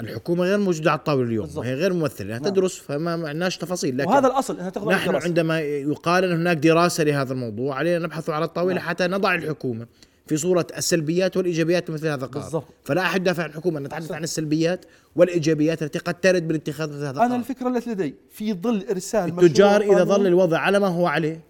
الحكومة 0.00 0.44
غير 0.44 0.58
موجودة 0.58 0.90
على 0.90 0.98
الطاولة 0.98 1.22
اليوم 1.22 1.44
بالضبط. 1.44 1.64
وهي 1.64 1.74
غير 1.74 1.92
ممثلة 1.92 2.28
نعم. 2.28 2.42
تدرس 2.42 2.78
فما 2.78 3.16
ما 3.16 3.28
عندناش 3.28 3.56
تفاصيل 3.56 3.98
لكن 3.98 4.10
وهذا 4.10 4.26
الأصل 4.26 4.56
إنها 4.58 4.70
تخضع 4.70 4.94
نحن. 4.94 5.16
عندما 5.16 5.60
يقال 5.60 6.24
أن 6.24 6.40
هناك 6.40 6.56
دراسة 6.56 7.04
لهذا 7.04 7.32
الموضوع 7.32 7.74
علينا 7.74 7.98
نبحث 7.98 8.30
على 8.30 8.44
الطاولة 8.44 8.74
نعم. 8.74 8.88
حتى 8.88 9.06
نضع 9.06 9.34
الحكومة 9.34 9.86
في 10.28 10.36
صورة 10.36 10.66
السلبيات 10.76 11.36
والإيجابيات 11.36 11.90
مثل 11.90 12.06
هذا 12.06 12.24
القرار. 12.24 12.44
بالضبط. 12.44 12.64
فلا 12.84 13.02
أحد 13.02 13.20
يدافع 13.20 13.42
عن 13.42 13.48
الحكومة 13.48 13.80
نتحدث 13.80 14.12
عن 14.12 14.24
السلبيات 14.24 14.84
والإيجابيات 15.16 15.82
التي 15.82 15.98
قد 15.98 16.20
ترد 16.20 16.48
من 16.48 16.54
اتخاذ 16.54 16.88
مثل 16.88 16.98
هذا 16.98 17.10
أنا 17.10 17.22
القرار. 17.24 17.36
الفكرة 17.36 17.68
التي 17.68 17.90
لدي 17.90 18.14
في 18.30 18.52
ظل 18.52 18.84
إرسال 18.90 19.28
التجار 19.28 19.82
قانون- 19.82 20.04
ظل 20.04 20.26
الوضع 20.26 20.58
على 20.58 20.78
ما 20.78 20.86
هو 20.86 21.06
عليه 21.06 21.40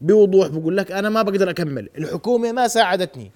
بوضوح 0.00 0.48
بقول 0.48 0.76
لك 0.76 0.92
أنا 0.92 1.08
ما 1.08 1.22
بقدر 1.22 1.50
أكمل. 1.50 1.88
الحكومة 1.98 2.52
ما 2.52 2.68
ساعدتني 2.68 3.30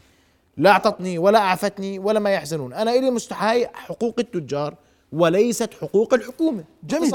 لا 0.56 0.70
أعطتني 0.70 1.18
ولا 1.18 1.38
أعفتني 1.38 1.98
ولا 1.98 2.20
ما 2.20 2.30
يحزنون. 2.30 2.72
أنا 2.72 2.92
إلي 2.94 3.10
مستحاي 3.10 3.66
حقوق 3.72 4.14
التجار 4.18 4.74
وليست 5.12 5.74
حقوق 5.74 6.14
الحكومة. 6.14 6.64
جميل. 6.84 7.10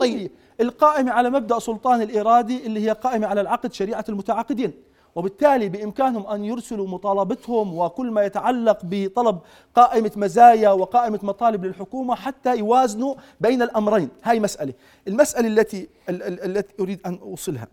طيب. 0.00 0.30
القائمة 0.60 1.10
على 1.10 1.30
مبدأ 1.30 1.58
سلطان 1.58 2.02
الإرادي 2.02 2.66
اللي 2.66 2.80
هي 2.86 2.90
قائمة 2.90 3.26
على 3.26 3.40
العقد 3.40 3.72
شريعة 3.72 4.04
المتعاقدين. 4.08 4.72
وبالتالي 5.14 5.68
بإمكانهم 5.68 6.26
أن 6.26 6.44
يرسلوا 6.44 6.88
مطالبتهم 6.88 7.78
وكل 7.78 8.10
ما 8.10 8.24
يتعلق 8.24 8.78
بطلب 8.82 9.38
قائمة 9.74 10.10
مزايا 10.16 10.70
وقائمة 10.70 11.18
مطالب 11.22 11.64
للحكومة 11.64 12.14
حتى 12.14 12.58
يوازنوا 12.58 13.14
بين 13.40 13.62
الأمرين. 13.62 14.08
هاي 14.24 14.40
مسألة. 14.40 14.72
المسألة 15.08 15.48
التي 15.48 15.88
ال- 16.08 16.22
ال- 16.22 16.56
التي 16.56 16.74
أريد 16.80 17.00
أن 17.06 17.18
أوصلها. 17.22 17.68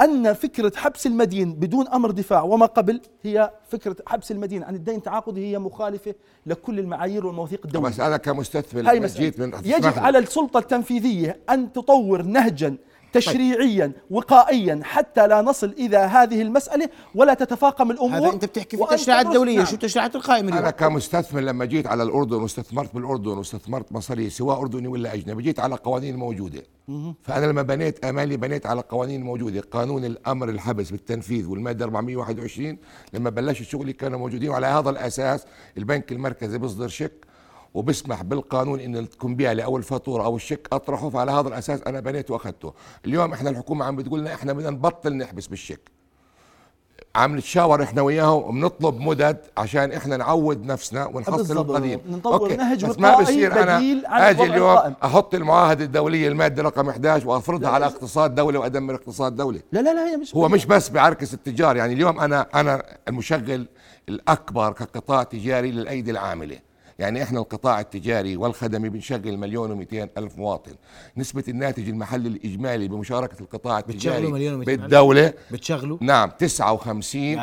أن 0.00 0.32
فكرة 0.32 0.72
حبس 0.76 1.06
المدين 1.06 1.52
بدون 1.52 1.88
أمر 1.88 2.10
دفاع 2.10 2.42
وما 2.42 2.66
قبل 2.66 3.00
هي 3.22 3.50
فكرة 3.68 3.96
حبس 4.06 4.30
المدين. 4.32 4.62
عن 4.62 4.74
الدين 4.74 4.94
التعاقدي 4.96 5.50
هي 5.52 5.58
مخالفة 5.58 6.14
لكل 6.46 6.78
المعايير 6.78 7.26
والمواثيق 7.26 7.60
الدولية. 7.64 7.88
بس 7.88 8.00
أنا 8.00 8.16
كمستثمر 8.16 8.90
هاي 8.90 9.00
مسألة. 9.00 9.20
جيت 9.24 9.40
من 9.40 9.52
يجب. 9.64 9.98
على 9.98 10.18
السلطة 10.18 10.58
التنفيذية 10.58 11.36
أن 11.50 11.72
تطور 11.72 12.22
نهجا 12.22 12.76
تشريعيا 13.12 13.92
وقائيا 14.10 14.80
حتى 14.82 15.26
لا 15.26 15.42
نصل 15.42 15.74
إلى 15.78 15.96
هذه 15.96 16.42
المسألة 16.42 16.88
ولا 17.14 17.34
تتفاقم 17.34 17.90
الأمور. 17.90 18.18
هذا 18.18 18.32
أنت 18.32 18.44
بتحكي 18.44 18.76
في 18.76 18.82
التشريعات 18.82 19.26
الدولية 19.26 19.56
نعم. 19.56 19.66
شو 19.66 19.74
التشريعات 19.74 20.16
القائمة 20.16 20.48
أنا 20.48 20.58
اليوم؟ 20.58 20.70
كمستثمر 20.70 21.40
لما 21.40 21.64
جيت 21.64 21.86
على 21.86 22.02
الأردن 22.02 22.36
واستثمرت 22.36 22.94
بالأردن 22.94 23.38
واستثمرت 23.38 23.92
مصري 23.92 24.30
سواء 24.30 24.60
أردني 24.60 24.88
ولا 24.88 25.14
أجنبي 25.14 25.42
جيت 25.42 25.60
على 25.60 25.74
قوانين 25.74 26.16
موجودة. 26.16 26.62
فأنا 27.22 27.46
لما 27.46 27.62
بنيت 27.62 28.04
أمالي 28.04 28.36
بنيت 28.36 28.66
على 28.66 28.82
قوانين 28.88 29.22
موجودة. 29.22 29.60
قانون 29.60 30.04
الأمر 30.04 30.48
الحبس 30.48 30.90
بالتنفيذ 30.90 31.46
والمادة 31.46 31.84
421 31.84 32.78
لما 33.12 33.30
بلشت 33.30 33.62
شغلي 33.62 33.92
كانوا 33.92 34.18
موجودين 34.18 34.50
وعلى 34.50 34.66
هذا 34.66 34.90
الأساس 34.90 35.44
البنك 35.78 36.12
المركزي 36.12 36.58
بيصدر 36.58 36.88
شيك 36.88 37.12
وبسمح 37.74 38.22
بالقانون 38.22 38.80
إن 38.80 39.10
تكون 39.10 39.34
بيعلي 39.34 39.64
أو 39.64 39.76
الفاتوره 39.76 40.24
أو 40.24 40.36
الشيك 40.36 40.68
أطرحه 40.72 41.08
فعلى 41.10 41.32
هذا 41.32 41.48
الأساس 41.48 41.82
أنا 41.82 42.00
بنيت 42.00 42.30
وأخذته. 42.30 42.72
اليوم 43.06 43.32
إحنا 43.32 43.50
الحكومة 43.50 43.84
عم 43.84 43.96
بتقول 43.96 44.20
لنا 44.20 44.34
إحنا 44.34 44.52
بدنا 44.52 44.70
نبطل 44.70 45.16
نحبس 45.16 45.46
بالشيك 45.46 45.90
عم 47.16 47.36
نتشاور 47.36 47.82
إحنا 47.82 48.02
وياهم 48.02 48.42
وبنطلب 48.42 49.00
مدد 49.00 49.36
عشان 49.56 49.92
إحنا 49.92 50.16
نعود 50.16 50.66
نفسنا 50.66 51.06
ونحصل. 51.06 51.58
القديم 51.58 52.00
نطور 52.10 52.56
نهج 52.56 52.84
بس 52.86 52.98
ما 52.98 53.20
بصير 53.20 53.62
أنا 53.62 53.78
آجي 54.30 54.42
اليوم 54.42 54.70
القائم. 54.70 54.94
أحط 55.04 55.34
المعاهده 55.34 55.84
الدولية 55.84 56.28
المادة 56.28 56.62
رقم 56.62 56.88
11 56.88 57.28
وأفرضها 57.28 57.70
على 57.70 57.86
اقتصاد 57.86 58.34
دوله 58.34 58.58
وأدمر 58.58 58.94
اقتصاد 58.94 59.36
دوله 59.36 59.60
لا 59.72 59.80
لا 59.80 59.94
لا 59.94 60.08
هي 60.10 60.16
مش 60.16 60.34
هو 60.36 60.48
مش 60.48 60.66
بس 60.66 60.88
بعركس 60.90 61.34
التجار 61.34 61.76
يعني 61.76 61.92
اليوم 61.94 62.20
أنا 62.20 62.46
أنا 62.54 62.82
المشغل 63.08 63.66
الأكبر 64.08 64.72
كقطاع 64.72 65.22
تجاري 65.22 65.70
للأيدي 65.70 66.10
العاملة. 66.10 66.58
يعني 66.98 67.22
إحنا 67.22 67.40
القطاع 67.40 67.80
التجاري 67.80 68.36
والخدمي 68.36 68.88
بنشغل 68.88 69.36
مليون 69.36 69.84
و200 69.84 70.08
ألف 70.18 70.38
مواطن. 70.38 70.72
نسبة 71.16 71.44
الناتج 71.48 71.88
المحلي 71.88 72.28
الإجمالي 72.28 72.88
بمشاركة 72.88 73.40
القطاع 73.40 73.80
بتشغلوا 73.80 73.94
التجاري 73.94 74.32
مليون 74.32 74.64
و200 74.64 74.68
ألف؟ 74.68 74.80
بالدولة 74.80 75.32
بتشغلوا؟ 75.50 75.98
نعم 76.00 76.30
59 76.38 77.36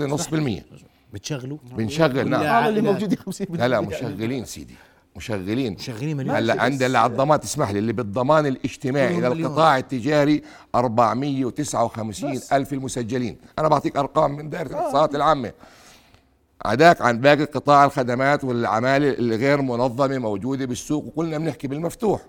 نص 0.00 0.28
بالمية. 0.28 0.66
بتشغلوا؟ 1.12 1.58
بنشغل 1.76 2.28
نعم. 2.28 2.42
هذا 2.42 2.68
اللي. 2.68 2.80
موجودين 2.80 3.18
50 3.18 3.46
لا 3.50 3.68
لا 3.68 3.80
مشغلين 3.80 4.44
سيدي 4.44 4.74
مشغلين. 5.16 5.74
مشغلين 5.74 6.16
مليون 6.16 6.36
هلأ 6.36 6.62
عند 6.62 6.82
اللي 6.82 6.98
على 6.98 7.12
الضمان 7.12 7.40
تسمح 7.40 7.70
لي 7.70 7.78
اللي 7.78 7.92
بالضمان 7.92 8.46
الاجتماعي. 8.46 9.20
للقطاع 9.20 9.78
التجاري 9.78 10.42
459 10.74 12.40
ألف 12.52 12.72
المسجلين. 12.72 13.36
أنا 13.58 13.68
بعطيك 13.68 13.96
أرقام 13.96 14.36
من 14.36 14.50
دائرة 14.50 14.68
الاقتصاد 14.68 15.14
العامة. 15.14 15.52
عداك 16.64 17.02
عن 17.02 17.20
باقي 17.20 17.44
قطاع 17.44 17.84
الخدمات 17.84 18.44
والعمالة 18.44 19.10
الغير 19.10 19.62
منظمة 19.62 20.18
موجودة 20.18 20.64
بالسوق 20.64 21.04
وكلنا 21.04 21.38
بنحكي 21.38 21.68
بالمفتوح. 21.68 22.20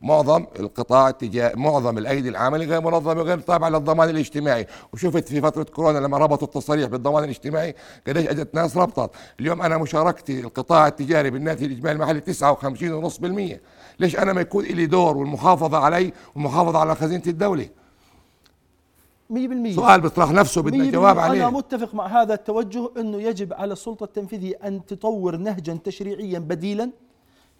معظم 0.00 0.46
القطاع 0.58 1.08
التجاري 1.08 1.56
معظم 1.56 1.98
الأيدي 1.98 2.28
العاملة 2.28 2.64
غير 2.64 2.80
منظمة 2.80 3.22
غير 3.22 3.38
تابعه 3.38 3.68
للضمان 3.68 4.08
الاجتماعي. 4.08 4.66
وشفت 4.92 5.28
في 5.28 5.40
فترة 5.40 5.62
كورونا 5.62 5.98
لما 5.98 6.18
ربطوا 6.18 6.48
التصاريح 6.48 6.88
بالضمان 6.88 7.24
الاجتماعي 7.24 7.74
قديش 8.06 8.26
أجت 8.26 8.54
ناس 8.54 8.76
ربطت. 8.76 9.10
اليوم 9.40 9.62
أنا 9.62 9.78
مشاركتي 9.78 10.40
القطاع 10.40 10.86
التجاري 10.86 11.30
بالناتج 11.30 11.64
الإجمالي 11.64 11.92
المحلي 11.92 12.20
59.5% 13.54 13.60
ليش 14.00 14.18
أنا 14.18 14.32
ما 14.32 14.40
يكون 14.40 14.64
لي 14.64 14.86
دور 14.86 15.16
والمحافظة 15.16 15.78
علي 15.78 16.12
والمحافظة 16.34 16.78
على 16.78 16.94
خزينة 16.94 17.22
الدولة؟ 17.26 17.68
100% 19.32 19.74
سؤال 19.76 20.00
بيطرح 20.00 20.30
نفسه 20.30 20.62
بدنا 20.62 20.90
جواب 20.90 21.16
بالمية. 21.16 21.36
أنا 21.36 21.44
عليه 21.46 21.56
متفق 21.56 21.94
مع 21.94 22.22
هذا 22.22 22.34
التوجه 22.34 22.90
أنه 22.98 23.22
يجب 23.22 23.52
على 23.52 23.72
السلطة 23.72 24.04
التنفيذية 24.04 24.54
أن 24.64 24.86
تطور 24.86 25.36
نهجا 25.36 25.78
تشريعيا 25.84 26.38
بديلا 26.38 26.90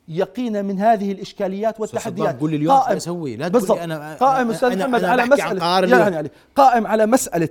يقينا 0.08 0.62
من 0.62 0.78
هذه 0.80 1.12
الإشكاليات 1.12 1.80
والتحديات 1.80 2.40
قول 2.40 2.50
لي 2.50 2.56
اليوم 2.56 2.76
شو 2.76 2.82
أسوي؟ 2.96 3.36
لا 3.36 3.48
تقول. 3.48 3.78
أنا- 3.78 4.20
قائم 4.20 4.54
أنا- 4.54 4.64
محمد 4.64 5.04
على 5.04 5.22
قرار 5.60 5.84
يعني. 5.88 6.16
علي 6.16 6.30
قائم 6.56 6.86
على 6.86 7.06
مسألة 7.06 7.48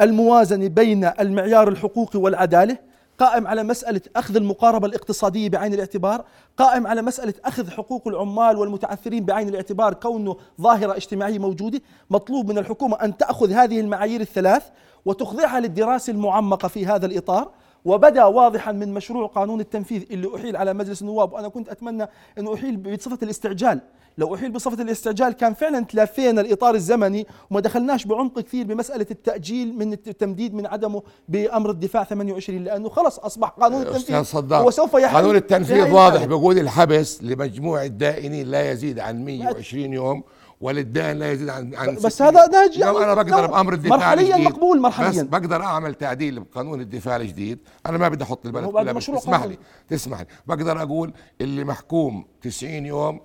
الموازنة 0.00 0.66
بين 0.68 1.04
المعيار 1.04 1.68
الحقوقي 1.68 2.18
والعدالة 2.18 2.78
قائم 3.18 3.46
على 3.46 3.62
مسألة 3.62 4.00
أخذ 4.16 4.36
المقاربة 4.36 4.86
الاقتصادية 4.86 5.48
بعين 5.48 5.74
الاعتبار 5.74 6.24
قائم 6.56 6.86
على 6.86 7.02
مسألة 7.02 7.34
أخذ 7.44 7.70
حقوق 7.70 8.08
العمال 8.08 8.56
والمتعثرين 8.56 9.24
بعين 9.24 9.48
الاعتبار 9.48 9.94
كونه 9.94 10.36
ظاهرة 10.60 10.96
اجتماعية 10.96 11.38
موجودة 11.38 11.80
مطلوب 12.10 12.50
من 12.50 12.58
الحكومة 12.58 12.96
أن 12.96 13.16
تأخذ 13.16 13.52
هذه 13.52 13.80
المعايير 13.80 14.20
الثلاث 14.20 14.62
وتخضعها 15.04 15.60
للدراسة 15.60 16.10
المعمقة 16.10 16.68
في 16.68 16.86
هذا 16.86 17.06
الإطار. 17.06 17.50
وبدأ 17.84 18.24
واضحا 18.24 18.72
من 18.72 18.94
مشروع 18.94 19.26
قانون 19.26 19.60
التنفيذ 19.60 20.04
اللي 20.10 20.36
أحيل 20.36 20.56
على 20.56 20.74
مجلس 20.74 21.02
النواب 21.02 21.32
وأنا 21.32 21.48
كنت 21.48 21.68
أتمنى 21.68 22.06
إنه 22.38 22.54
أحيل 22.54 22.76
بصفة 22.76 23.18
الاستعجال. 23.22 23.80
لو 24.18 24.34
احيل 24.34 24.50
بصفة 24.50 24.82
الاستعجال 24.82 25.32
كان 25.32 25.54
فعلا 25.54 25.84
تلافينا 25.84 26.40
الإطار 26.40 26.74
الزمني 26.74 27.26
وما 27.50 27.60
دخلناش 27.60 28.04
بعمق 28.04 28.40
كثير 28.40 28.66
بمسألة 28.66 29.06
التأجيل 29.10 29.78
من 29.78 29.92
التمديد 29.92 30.54
من 30.54 30.66
عدمه 30.66 31.02
بأمر 31.28 31.70
الدفاع 31.70 32.04
28 32.04 32.64
لأنه 32.64 32.88
خلص 32.88 33.18
أصبح 33.18 33.48
قانون 33.48 33.82
التنفيذ 33.82 34.22
صدام 34.22 34.62
هو 34.62 34.70
سوف 34.70 34.94
يحل 34.94 35.16
قانون 35.16 35.36
التنفيذ 35.36 35.90
واضح. 35.90 36.24
بيقول 36.24 36.58
الحبس 36.58 37.22
لمجموع 37.22 37.84
الدائنين 37.84 38.46
لا 38.46 38.70
يزيد 38.70 38.98
عن 38.98 39.24
120 39.24 39.92
يوم 39.92 40.22
وللدائن 40.60 41.18
لا 41.18 41.32
يزيد 41.32 41.48
عن 41.48 41.74
عن 41.74 41.94
بس 41.94 42.12
60 42.12 42.26
هذا 42.26 42.46
نهج 42.46 42.78
يعني 42.78 42.98
أنا 42.98 43.14
بقدر 43.14 43.46
بأمر 43.46 43.72
الدفاع 43.72 43.96
مرحلياً 43.96 44.36
الجديد 44.36 44.52
مقبول 44.52 44.80
مرحلياً. 44.80 45.10
بس 45.10 45.28
بقدر 45.28 45.62
أعمل 45.62 45.94
تعديل 45.94 46.40
بقانون 46.40 46.80
الدفاع 46.80 47.16
الجديد 47.16 47.58
أنا 47.86 47.98
ما 47.98 48.08
بدي 48.08 48.24
أحط 48.24 48.46
البلد 48.46 48.70
كلها 48.70 48.92
تسمح. 48.92 49.44
لي 49.44 49.58
تسمح 49.88 50.20
لي 50.20 50.26
بقدر 50.46 50.82
أقول 50.82 51.12
اللي 51.40 51.64
محكوم 51.64 52.24
90 52.42 52.86
يوم 52.86 53.20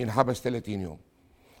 ينحبس 0.00 0.40
30 0.40 0.80
يوم. 0.80 0.98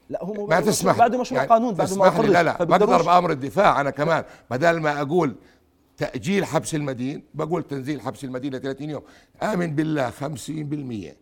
لا 0.08 0.24
هو 0.24 0.46
ما 0.46 0.60
تسمح 0.60 0.98
بعد 0.98 1.16
مشروع 1.16 1.40
يعني 1.40 1.52
قانون 1.52 1.74
بعد 1.74 1.92
ما 1.92 2.22
لي. 2.22 2.28
لا 2.28 2.42
لا 2.42 2.64
بقدر 2.64 3.02
بأمر 3.02 3.30
الدفاع 3.30 3.80
أنا 3.80 3.90
كمان. 3.90 4.24
بدل 4.50 4.80
ما 4.80 5.00
أقول 5.00 5.34
تأجيل 5.96 6.44
حبس 6.44 6.74
المدين 6.74 7.22
بقول 7.34 7.62
تنزيل 7.62 8.00
حبس 8.00 8.24
المدين 8.24 8.54
ل 8.54 8.60
30 8.60 8.90
يوم. 8.90 9.02
آمن 9.42 9.74
بالله 9.74 10.10
50% 10.10 11.14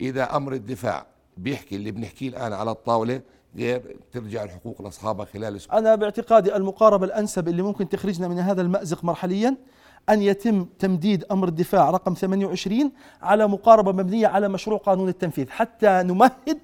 إذا 0.00 0.36
أمر 0.36 0.52
الدفاع 0.52 1.06
بيحكي 1.36 1.76
اللي 1.76 1.90
بنحكيه 1.90 2.28
الآن 2.28 2.52
على 2.52 2.70
الطاولة 2.70 3.20
غير 3.56 3.96
ترجع 4.12 4.44
الحقوق 4.44 4.82
لاصحابها 4.82 5.24
خلال 5.24 5.56
أسبوع. 5.56 5.78
أنا 5.78 5.94
باعتقادي 5.94 6.56
المقاربة 6.56 7.06
الأنسب 7.06 7.48
اللي 7.48 7.62
ممكن 7.62 7.88
تخرجنا 7.88 8.28
من 8.28 8.38
هذا 8.38 8.62
المأزق 8.62 9.04
مرحليا 9.04 9.56
أن 10.10 10.22
يتم 10.22 10.66
تمديد 10.78 11.24
أمر 11.30 11.48
الدفاع 11.48 11.90
رقم 11.90 12.14
28 12.14 12.92
على 13.22 13.48
مقاربة 13.48 13.92
مبنية 13.92 14.26
على 14.26 14.48
مشروع 14.48 14.78
قانون 14.78 15.08
التنفيذ 15.08 15.50
حتى 15.50 16.02
نمهد 16.04 16.58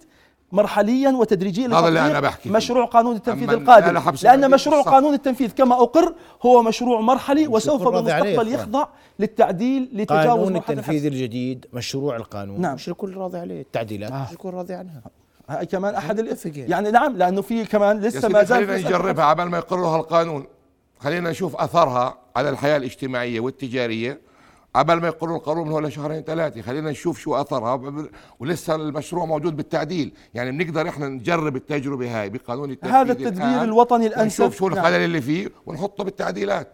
مرحليا 0.53 1.11
وتدريجيا 1.11 1.68
هذا 1.68 1.88
اللي 1.88 2.00
أنا 2.07 2.20
بحكي. 2.20 2.48
مشروع 2.50 2.85
قانون 2.85 3.16
التنفيذ 3.16 3.50
القادم 3.50 3.87
لا 3.87 3.92
لا 3.92 4.00
حبس 4.00 4.24
لأن 4.24 4.35
المدين 4.35 4.55
مشروع 4.55 4.83
صح. 4.83 4.90
قانون 4.92 5.14
التنفيذ 5.14 5.50
كما 5.50 5.74
أقر 5.74 6.14
هو 6.42 6.62
مشروع 6.62 7.00
مرحلي 7.00 7.46
وسوف 7.48 7.83
بالمستقبل. 7.88 8.48
يخضع 8.48 8.87
للتعديل 9.18 9.90
لتجاوز 9.92 10.26
قانون 10.29 10.57
التنفيذ 10.57 10.79
الحبس. 11.05 11.12
الجديد 11.12 11.66
مشروع 11.72 12.16
القانون 12.16 12.61
نعم. 12.61 12.74
مش 12.74 12.88
الكل 12.88 13.16
راضي 13.16 13.38
عليه 13.38 13.61
التعديلات 13.61 14.12
آه. 14.12 14.22
مش 14.26 14.33
الكل 14.33 14.50
راضي 14.50 14.74
عنها 14.74 15.03
هاي 15.48 15.66
كمان 15.66 15.94
أحد 15.94 16.20
نتفق 16.20 16.50
ال- 16.57 16.70
يعني. 16.70 16.90
نعم 16.90 17.16
لأنه 17.16 17.42
في 17.42 17.64
كمان 17.64 18.00
لسه 18.00 18.29
ما 18.29 18.42
زال 18.44 18.66
نجربها 18.85 19.24
عبال 19.24 19.48
ما 19.48 19.59
يقرروا 19.59 19.88
هالقانون 19.88 20.44
خلينا 21.00 21.30
نشوف 21.30 21.56
أثرها 21.56 22.18
على 22.36 22.50
الحياة 22.50 22.76
الاجتماعية 22.76 23.40
والتجارية. 23.40 24.20
عبال 24.74 25.00
ما 25.00 25.08
يقرروا 25.08 25.36
القانون 25.36 25.66
من 25.66 25.72
هو 25.72 25.88
شهرين 25.88 26.22
ثلاثة. 26.22 26.62
خلينا 26.62 26.90
نشوف 26.90 27.18
شو 27.18 27.34
أثرها. 27.34 28.06
ولسه 28.40 28.74
المشروع 28.74 29.24
موجود 29.24 29.56
بالتعديل. 29.56 30.12
يعني 30.34 30.50
بنقدر 30.52 30.88
إحنا 30.88 31.08
نجرب 31.08 31.56
التجربة 31.56 32.20
هاي 32.20 32.30
بقانون 32.30 32.70
التنفيذ 32.70 32.96
هذا 32.96 33.12
التدبير 33.12 33.62
الوطني 33.62 34.06
الأنسب؟ 34.06 34.44
ونشوف 34.44 34.58
شو 34.58 34.68
نعم. 34.68 34.78
الخلل 34.78 35.04
اللي 35.04 35.20
فيه 35.20 35.48
ونحطه 35.66 36.04
بالتعديلات. 36.04 36.72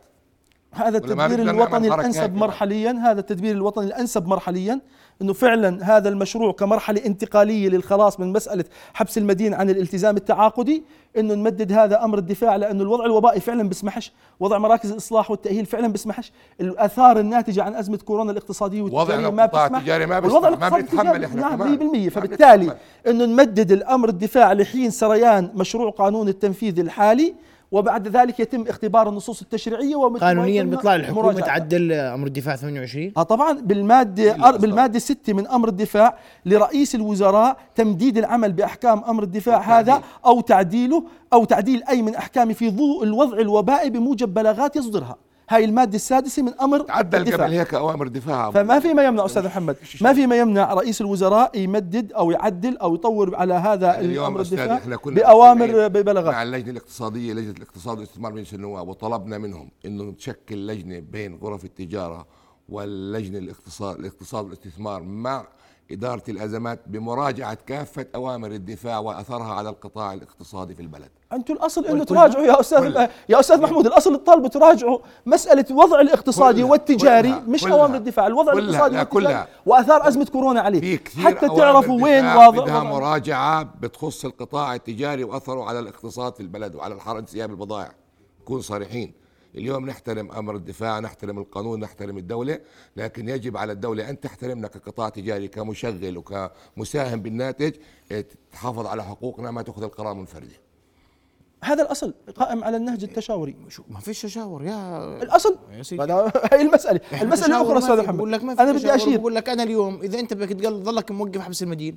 هذا 0.72 0.98
التدبير 0.98 1.42
الوطني 1.42 1.94
الأنسب. 1.94 2.34
مرحليا. 2.34 2.92
هذا 2.92 3.20
التدبير 3.20 3.54
الوطني 3.54 3.86
الأنسب 3.86 4.26
مرحليا. 4.26 4.80
إنه 5.22 5.32
فعلا 5.32 5.96
هذا 5.96 6.08
المشروع 6.08 6.52
كمرحلة 6.52 7.06
انتقالية 7.06 7.68
للخلاص 7.68 8.20
من 8.20 8.32
مسألة 8.32 8.64
حبس 8.94 9.18
المدين 9.18 9.54
عن 9.54 9.70
الالتزام 9.70 10.16
التعاقدي 10.16 10.82
إنه 11.18 11.34
نمدد 11.34 11.72
هذا 11.72 12.04
أمر 12.04 12.18
الدفاع 12.18 12.56
لأنه 12.56 12.82
الوضع 12.82 13.04
الوبائي 13.04 13.40
فعلا 13.40 13.68
بيسمحش 13.68 14.12
وضع 14.40 14.58
مراكز 14.58 14.90
الإصلاح 14.90 15.30
والتأهيل 15.30 15.66
فعلا 15.66 15.88
بيسمحش 15.88 16.32
الآثار 16.60 17.20
الناتجة 17.20 17.62
عن 17.62 17.74
أزمة 17.74 17.96
كورونا 17.96 18.30
الاقتصادية 18.32 18.82
والتجارية 18.82 19.30
ما 19.30 19.46
بتسمح 19.46 19.82
تجاري 19.82 20.06
ما 20.06 20.20
بيسمح، 20.20 20.70
ما 20.70 20.78
التجاري 20.78 21.26
إحنا 21.26 21.40
نعم 21.40 21.56
كمان. 21.56 21.78
100% 21.78 21.94
ما 21.94 22.10
فبالتالي. 22.10 22.76
إنه 23.06 23.24
نمدد 23.24 23.72
الأمر 23.72 24.08
الدفاع 24.08 24.52
لحين 24.52 24.90
سريان 24.90 25.50
مشروع 25.54 25.90
قانون 25.90 26.28
التنفيذ 26.28 26.80
الحالي 26.80 27.34
وبعد 27.72 28.08
ذلك 28.08 28.40
يتم 28.40 28.62
اختبار 28.68 29.08
النصوص 29.08 29.42
التشريعية 29.42 29.96
ومثل 29.96 30.20
قانونيا 30.24 30.62
بيطلع 30.62 30.94
الحكومة. 30.94 31.32
تعدل 31.40 31.92
أمر 31.92 32.26
الدفاع 32.26 32.56
28 32.56 33.12
آه 33.16 33.22
طبعا 33.22 33.52
بالمادة 33.60 34.32
بالمادة 34.56 34.98
6 34.98 35.32
من 35.32 35.46
أمر 35.46 35.68
الدفاع 35.68 36.16
لرئيس 36.46 36.94
الوزراء 36.94 37.56
تمديد 37.74 38.18
العمل 38.18 38.52
بأحكام 38.52 39.04
أمر 39.04 39.22
الدفاع 39.22 39.58
هذا 39.78 40.02
أو 40.26 40.40
تعديله 40.40 41.04
أو 41.32 41.44
تعديل 41.44 41.82
أي 41.88 42.02
من 42.02 42.14
احكامه 42.14 42.52
في 42.52 42.70
ضوء 42.70 43.04
الوضع 43.04 43.38
الوبائي 43.38 43.90
بموجب 43.90 44.34
بلاغات 44.34 44.76
يصدرها. 44.76 45.16
هاي 45.48 45.64
المادة 45.64 45.94
السادسة 45.96 46.42
من 46.42 46.54
أمر 46.60 46.80
تعدل 46.80 47.18
الدفاع. 47.18 47.46
قبل 47.46 47.54
هيك 47.54 47.74
اوامر 47.74 48.08
دفاع. 48.08 48.50
فما 48.50 48.80
في 48.80 48.94
ما 48.94 49.04
يمنع 49.04 49.24
أستاذ 49.24 49.46
محمد. 49.46 49.76
ما 50.00 50.12
في 50.12 50.26
ما 50.26 50.38
يمنع 50.38 50.74
رئيس 50.74 51.00
الوزراء 51.00 51.58
يمدد 51.58 52.12
أو 52.12 52.30
يعدل 52.30 52.76
أو 52.78 52.94
يطور 52.94 53.36
على 53.36 53.54
هذا 53.54 54.00
الأمر 54.00 54.40
أستاذ 54.40 54.58
الدفاع 54.58 54.76
إحنا 54.76 54.96
كنا 54.96 55.14
بأوامر 55.14 55.76
مع 55.76 55.86
ببلاغات 55.86 56.46
اللجنة 56.46 56.70
الاقتصادية 56.70 57.32
لجنة 57.32 57.50
الاقتصاد 57.56 57.98
والاستثمار 57.98 58.32
مجلس 58.32 58.54
النواب 58.54 58.88
وطلبنا 58.88 59.38
منهم 59.38 59.70
إنه 59.86 60.04
نشكل 60.04 60.66
لجنة 60.66 60.98
بين 60.98 61.38
غرف 61.42 61.64
التجارة 61.64 62.26
واللجنة 62.68 63.38
الاقتصاد 63.38 63.98
الاقتصاد 63.98 64.44
والاستثمار 64.44 65.02
مع 65.02 65.46
إدارة 65.90 66.22
الأزمات 66.28 66.80
بمراجعة 66.86 67.58
كافة 67.66 68.06
أوامر 68.14 68.50
الدفاع 68.50 68.98
وأثرها 68.98 69.54
على 69.54 69.68
القطاع 69.68 70.12
الاقتصادي 70.14 70.74
في 70.74 70.82
البلد 70.82 71.10
أنتم 71.32 71.54
الأصل 71.54 71.84
إنه 71.86 72.00
والكلها- 72.04 72.06
تراجعوا 72.06 72.44
يا 72.46 72.60
أستاذ 72.60 72.78
كلها. 72.78 73.10
يا 73.28 73.40
أستاذ 73.40 73.60
محمود 73.62 73.86
الأصل 73.86 74.16
تطالبوا 74.22 74.48
تراجعوا 74.48 74.98
مسألة 75.26 75.64
الوضع 75.70 76.00
الاقتصادي 76.00 76.60
كلها. 76.62 76.70
والتجاري 76.70 77.28
كلها. 77.28 77.40
مش 77.48 77.62
كلها. 77.62 77.74
أوامر 77.74 77.96
الدفاع 77.96 78.26
الوضع 78.26 78.52
كلها. 78.52 78.62
الاقتصادي 78.64 78.96
والتجاري 78.98 79.26
كلها. 79.26 79.48
وآثار 79.66 80.08
أزمة 80.08 80.24
كورونا 80.24 80.60
عليه 80.60 80.80
في 80.80 80.96
كثير 80.96 81.24
حتى 81.26 81.46
أوامر 81.46 81.58
تعرفوا 81.58 82.02
وين 82.02 82.24
واضع 82.26 82.48
بدها 82.62 82.62
وضع- 82.80 82.82
مراجعة 82.90 83.62
بتخص 83.62 84.24
القطاع 84.24 84.74
التجاري 84.74 85.24
وأثره 85.24 85.64
على 85.64 85.78
الاقتصاد 85.78 86.34
في 86.34 86.40
البلد 86.40 86.74
وعلى 86.74 86.94
الحركة 86.94 87.18
انسياب 87.18 87.50
البضائع 87.50 87.92
نكون 88.42 88.60
صريحين 88.60 89.12
اليوم 89.56 89.86
نحترم 89.86 90.32
أمر 90.32 90.56
الدفاع 90.56 91.00
نحترم 91.00 91.38
القانون 91.38 91.80
نحترم 91.80 92.18
الدولة 92.18 92.60
لكن 92.96 93.28
يجب 93.28 93.56
على 93.56 93.72
الدولة 93.72 94.10
أن 94.10 94.20
تحترمنا 94.20 94.68
كقطاع 94.68 95.08
تجاري 95.08 95.48
كمشغل 95.48 96.18
وكمساهم 96.18 97.22
بالناتج 97.22 97.72
إيه، 98.10 98.26
تحافظ 98.52 98.86
على 98.86 99.04
حقوقنا 99.04 99.50
ما 99.50 99.62
تأخذ 99.62 99.82
القرار 99.82 100.14
منفردة 100.14 100.66
هذا 101.64 101.82
الأصل 101.82 102.14
قائم 102.36 102.64
على 102.64 102.76
النهج 102.76 103.04
التشاوري 103.04 103.56
شو 103.68 103.82
ما 103.88 104.00
فيش 104.00 104.22
تشاور 104.22 104.64
يا 104.64 104.98
الأصل 105.22 105.58
يا 105.72 105.82
سيدي. 105.82 106.02
هي 106.52 106.62
المسألة 106.62 107.00
المسألة 107.22 107.56
الأخرى 107.60 107.78
أستاذ. 107.78 108.02
محمد 108.02 108.60
أنا 108.60 108.72
بدي. 108.72 108.94
أشير 108.94 109.18
بقول 109.18 109.34
لك 109.34 109.48
أنا 109.48 109.62
اليوم 109.62 110.00
إذا 110.02 110.18
أنت 110.20 110.34
بدك 110.34 110.48
تضلك 110.48 111.10
موقف 111.10 111.40
حبس 111.40 111.62
المدين 111.62 111.96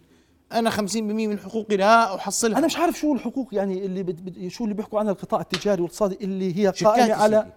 أنا 0.53 0.69
50% 0.69 0.97
من 1.01 1.39
حقوقي 1.39 1.77
لا 1.77 2.15
أحصلها 2.15 2.57
أنا 2.57 2.65
مش 2.65 2.77
عارف 2.77 2.99
شو 2.99 3.13
الحقوق 3.13 3.49
يعني 3.55 3.85
اللي 3.85 4.03
بت 4.03 4.47
شو 4.47 4.63
اللي 4.63 4.75
بيحكوا 4.75 4.99
عنها 4.99 5.12
القطاع 5.12 5.41
التجاري 5.41 5.81
والاقتصادي 5.81 6.17
اللي 6.21 6.57
هي 6.57 6.67
قائمة 6.67 7.13
على 7.13 7.38
سيدي. 7.38 7.53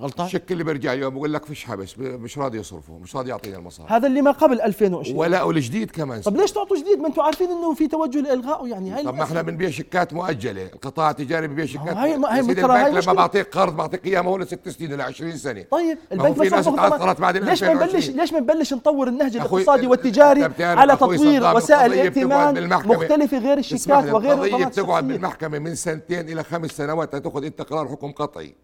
غلطان 0.00 0.26
الشك 0.26 0.52
اللي 0.52 0.64
بيرجع 0.64 0.92
اليوم 0.92 1.14
بقول 1.14 1.32
لك 1.32 1.44
فيش 1.44 1.64
حبس 1.64 1.98
مش 1.98 2.38
راضي 2.38 2.58
يصرفه 2.58 2.98
مش 2.98 3.16
راضي 3.16 3.30
يعطينا 3.30 3.56
المصاري 3.58 3.88
هذا 3.90 4.06
اللي 4.06 4.22
ما 4.22 4.30
قبل 4.30 4.60
2020 4.60 5.16
ولا 5.18 5.42
والجديد 5.42 5.90
كمان 5.90 6.20
طب 6.20 6.36
ليش 6.36 6.52
تعطوا 6.52 6.76
جديد 6.76 6.98
ما 6.98 7.08
أنتم 7.08 7.22
عارفين 7.22 7.46
إنه 7.50 7.74
في 7.74 7.86
توجه 7.88 8.20
لالغائه 8.20 8.66
يعني 8.70 8.90
هاي 8.90 9.04
طب 9.04 9.14
ما 9.14 9.22
إحنا 9.24 9.42
بنبيع 9.42 9.70
شيكات 9.70 10.12
مؤجلة 10.12 10.66
القطاع 10.66 11.10
التجاري 11.10 11.48
ببيع 11.48 11.64
شيكات 11.66 11.96
هاي- 11.96 12.18
ما- 12.18 12.28
ترى 12.28 12.72
هاي 12.72 12.86
البنك 12.88 13.04
لما. 13.04 13.12
بعطيك 13.12 13.48
قرض 13.56 13.76
بعطيك 13.76 14.06
اياه 14.06 14.20
ما 14.20 14.30
هو 14.30 14.36
لست 14.36 14.68
سنين 14.68 14.92
ولا 14.92 15.04
20 15.04 15.36
سنة 15.36 15.64
طيب 15.70 15.98
البنك 16.12 16.42
في 16.42 16.48
ناس. 16.48 16.64
تعثرت 16.64 17.20
بعد 17.20 17.36
ليش 17.36 17.62
ما 17.62 17.72
2020. 17.72 17.88
نبلش 17.90 18.10
ليش 18.10 18.32
ما 18.32 18.40
نبلش 18.40 18.74
نطور 18.74 19.08
النهج 19.08 19.36
الاقتصادي 19.36 19.86
والتجاري 19.86 20.44
على 20.60 20.96
تطوير 20.96 21.56
وسائل 21.56 21.92
ائتمان. 21.92 22.68
مختلفة 22.68 23.38
غير 23.38 23.58
الشيكات 23.58 24.04
وغير 24.12 24.44
الضمانات 24.44 24.72
بتقعد. 24.78 25.08
بالمحكمة 25.08 25.58
من 25.58 25.74
سنتين 25.74 26.28
إلى 26.28 26.42
خمس 26.44 26.70
سنوات 26.70 27.16
تاخذ 27.16 27.44
أنت 27.44 27.62
قرار 27.62 27.88
حكم 27.88 28.12
قطعي 28.12 28.54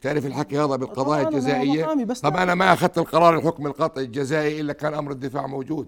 تعرف 0.00 0.26
الحكي 0.26 0.58
هذا 0.58 0.76
بالقضايا 0.76 1.24
بس 2.04 2.20
طب 2.20 2.34
لا. 2.34 2.42
أنا 2.42 2.54
ما 2.54 2.72
أخذت 2.72 2.98
القرار 2.98 3.38
الحكم 3.38 3.66
القطعي 3.66 4.04
الجزائي 4.04 4.60
إلا 4.60 4.72
كان 4.72 4.94
أمر 4.94 5.10
الدفاع 5.12 5.46
موجود. 5.46 5.86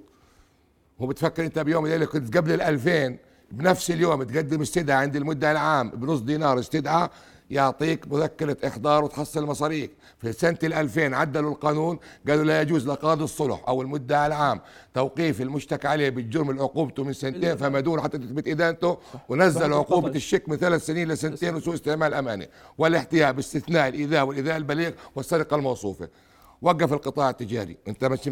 هو 1.00 1.06
بتفكر 1.06 1.44
أنت 1.44 1.58
بيوم 1.58 1.84
الليلة 1.86 2.06
كنت 2.06 2.36
قبل 2.36 2.52
ال 2.52 2.62
2000 2.62 3.16
بنفس 3.52 3.90
اليوم 3.90 4.22
تقدم 4.22 4.60
استدعاء 4.60 5.02
عند 5.02 5.16
المدعي 5.16 5.52
العام 5.52 5.90
بنص 5.90 6.20
دينار 6.20 6.58
استدعاء. 6.58 7.10
يعطيك 7.50 8.08
مذكرة 8.12 8.56
إحضار 8.66 9.04
وتحصل 9.04 9.46
مصاريك. 9.46 9.90
في 10.18 10.32
سنة 10.32 10.58
ال 10.64 10.72
2000 10.72 11.14
عدلوا 11.14 11.50
القانون 11.50 11.98
قالوا 12.28 12.44
لا 12.44 12.62
يجوز 12.62 12.88
لقاضي 12.88 13.24
الصلح 13.24 13.64
أو 13.68 13.82
المدعي 13.82 14.26
العام 14.26 14.60
توقيف 14.94 15.40
المشتكى 15.40 15.88
عليه 15.88 16.08
بالجرم 16.10 16.50
اللي 16.50 16.62
عقوبته 16.62 17.04
من 17.04 17.12
سنتين 17.12 17.56
فما 17.56 17.80
دون 17.80 18.00
حتى 18.00 18.18
تثبت 18.18 18.48
إدانته 18.48 18.98
ونزل 19.28 19.72
عقوبة 19.72 20.08
الشك 20.08 20.48
من 20.48 20.56
ثلاث 20.56 20.86
سنين 20.86 21.08
لسنتين 21.08 21.54
وسوء 21.54 21.74
استعمال 21.74 22.14
أمانة 22.14 22.46
والاحتياء 22.78 23.32
باستثناء 23.32 23.88
الإيذاء 23.88 24.24
والإيذاء 24.26 24.56
البليغ 24.56 24.90
والسرقة 25.16 25.56
الموصوفة. 25.56 26.08
وقف 26.62 26.92
القطاع 26.92 27.30
التجاري. 27.30 27.76
انت 27.88 28.04
مش 28.04 28.30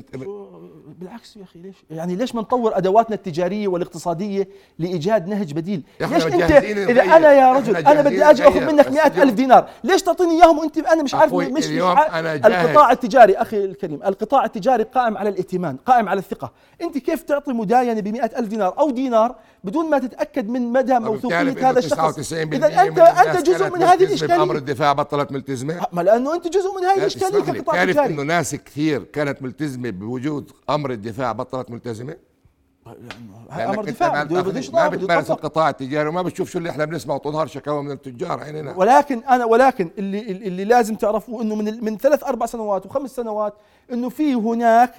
بالعكس 0.98 1.36
يا 1.36 1.42
أخي 1.42 1.58
ليش؟ 1.58 1.76
يعني 1.90 2.16
ليش 2.16 2.34
ما 2.34 2.40
نطور 2.40 2.76
أدواتنا 2.76 3.16
التجارية 3.16 3.68
والاقتصادية 3.68 4.48
لإيجاد 4.78 5.28
نهج 5.28 5.52
بديل؟ 5.52 5.82
ليش 6.00 6.26
أنت 6.26 6.34
إذا. 6.34 7.02
أنا 7.02 7.32
يا 7.32 7.52
رجل 7.52 7.76
أنا 7.76 8.02
بدي 8.02 8.24
أجي 8.24 8.48
آخذ. 8.48 8.60
منك 8.60 8.88
مئة 8.88 9.22
ألف 9.22 9.34
دينار 9.34 9.68
ليش 9.84 10.02
تعطيني 10.02 10.42
إياهم 10.42 10.58
وأنت 10.58 10.78
أنا 10.78 11.02
مش 11.02 11.14
عارف 11.14 11.34
مش 11.34 11.46
مش 11.46 11.66
أنا 11.66 12.36
جاهز. 12.36 12.52
القطاع 12.52 12.92
التجاري 12.92 13.36
أخي 13.36 13.64
الكريم 13.64 14.02
القطاع 14.02 14.44
التجاري 14.44 14.82
قائم 14.82 15.16
على 15.16 15.28
الائتمان 15.28 15.76
قائم 15.76 16.08
على 16.08 16.18
الثقة. 16.18 16.52
أنت 16.82 16.98
كيف 16.98 17.22
تعطي 17.22 17.52
مداينة 17.52 18.00
ب 18.00 18.06
ألف 18.06 18.48
دينار 18.48 18.78
أو 18.78 18.90
دينار 18.90 19.34
بدون 19.64 19.90
ما 19.90 19.98
تتأكد 19.98 20.48
من 20.48 20.72
مدى 20.72 20.98
موثوقية 20.98 21.70
هذا 21.70 21.78
الشخص؟ 21.78 22.32
99% 22.32 22.32
إذا 22.32 22.82
انت 22.82 22.98
أنت 22.98 23.46
جزء 23.46 23.70
من 23.70 23.82
هذه 23.82 24.04
الإشكالية. 24.04 24.52
الدفاع 24.52 24.92
بطلت 24.92 25.32
ملتزمة. 25.32 25.86
ما 25.92 26.02
لأنه 26.02 26.34
أنت 26.34 26.48
جزء 26.48 26.78
من 26.78 26.84
هذه 26.84 26.96
لا، 26.96 27.02
الإشكالية 27.02 27.40
كقطاع 27.40 27.84
تجاري 27.84 28.15
إنه 28.16 28.24
ناس 28.24 28.54
كثير 28.54 29.04
كانت 29.04 29.42
ملتزمة 29.42 29.90
بوجود 29.90 30.50
أمر 30.70 30.90
الدفاع 30.90 31.32
بطلت 31.32 31.70
ملتزمة؟ 31.70 32.12
هاي 32.12 32.18
أمر 33.64 33.84
دفاع 33.84 34.24
ما, 34.24 34.88
بتمارس. 34.88 35.30
القطاع 35.30 35.68
التجاري 35.70 36.08
وما 36.08 36.22
بتشوف 36.22 36.50
شو 36.50 36.58
اللي 36.58 36.70
إحنا 36.70 36.84
بنسمعه 36.84 37.18
طول 37.18 37.32
نهار 37.32 37.46
شكاوى 37.46 37.82
من 37.82 37.90
التجار 37.90 38.40
عيننا 38.40 38.74
ولكن 38.76 39.22
أنا 39.30 39.44
ولكن 39.44 39.90
اللي 39.98 40.20
اللي 40.30 40.64
لازم 40.64 40.94
تعرفوا 40.94 41.42
إنه 41.42 41.54
من 41.54 41.84
من 41.84 41.96
ثلاث 41.98 42.24
أربع 42.24 42.46
سنوات 42.46 42.86
وخمس 42.86 43.10
سنوات 43.16 43.54
إنه 43.92 44.08
في 44.08 44.34
هناك 44.34 44.94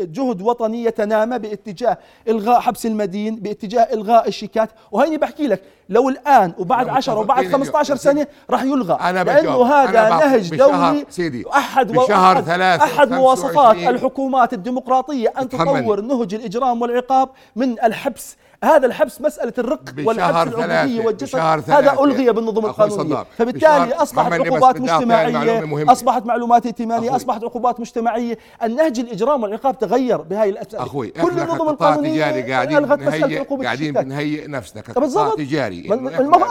جهد 0.00 0.42
وطني 0.42 0.84
يتنامى 0.84 1.38
باتجاه 1.38 1.98
إلغاء 2.28 2.60
حبس 2.60 2.86
المدين 2.86 3.36
باتجاه 3.36 3.82
إلغاء 3.82 4.28
الشيكات 4.28 4.70
وهيني 4.92 5.16
بحكي 5.18 5.46
لك 5.46 5.62
لو 5.88 6.08
الآن 6.08 6.52
وبعد 6.58 6.86
أنا 6.88 6.96
10 6.96 7.18
وبعد 7.18 7.44
متفقين 7.44 7.64
15 7.64 7.84
اليوم. 7.94 7.98
سنة 7.98 8.26
راح 8.50 8.62
يلغى 8.62 8.94
أنا 8.94 9.24
لأنه. 9.24 9.64
هذا 9.64 10.06
أنا 10.06 10.26
نهج 10.26 10.56
دولي 10.56 11.06
سيدي، 11.10 11.44
أحد 11.54 11.92
بشهر 11.92 12.36
أحد- 12.44 12.48
أحد 12.48 13.08
25 13.08 13.14
مواصفات 13.14 13.76
الحكومات 13.76 14.52
الديمقراطية 14.52 15.32
أن. 15.38 15.48
تطور 15.48 16.00
نهج 16.00 16.34
الإجرام 16.34 16.82
والعقاب 16.82 17.11
من 17.56 17.84
الحبس. 17.84 18.36
هذا 18.64 18.86
الحبس 18.86 19.20
مسألة 19.20 19.52
الرق 19.58 19.82
والحبس 20.04 20.54
ثلاثة 20.54 21.06
والجسد. 21.06 21.38
هذا 21.38 21.92
ألغي 21.92 22.32
بالنظم 22.32 22.66
أخوي 22.66 22.86
القانونية. 22.86 23.26
فبالتالي 23.38 23.86
بشهر- 23.86 24.02
أصبحت 24.02 24.32
عقوبات 24.32 24.80
مجتمعية. 24.80 25.92
أصبحت 25.92 26.26
معلومات 26.26 26.66
ائتمانية 26.66 27.08
أخوي. 27.08 27.16
أصبحت 27.16 27.44
عقوبات 27.44 27.80
مجتمعية. 27.80 28.38
النهج 28.62 28.98
الإجرام 28.98 29.42
والعقاب 29.42 29.78
تغير 29.78 30.16
بهاي 30.20 30.50
الأسئلة. 30.50 30.82
أخوي 30.82 31.08
كل 31.08 31.40
النظم 31.40 31.68
القانونية 31.68 32.30
تجاري 32.30 32.52
قاعدين 32.52 32.78
ألغت 32.78 32.98
مسألة 32.98 33.26
بنهيئ 33.26 33.64
قاعدين 33.64 33.92
بنهيئ 33.92 34.46
نفسنا 34.48 34.82
كقطاع. 34.82 35.34
تجاري. 35.34 35.88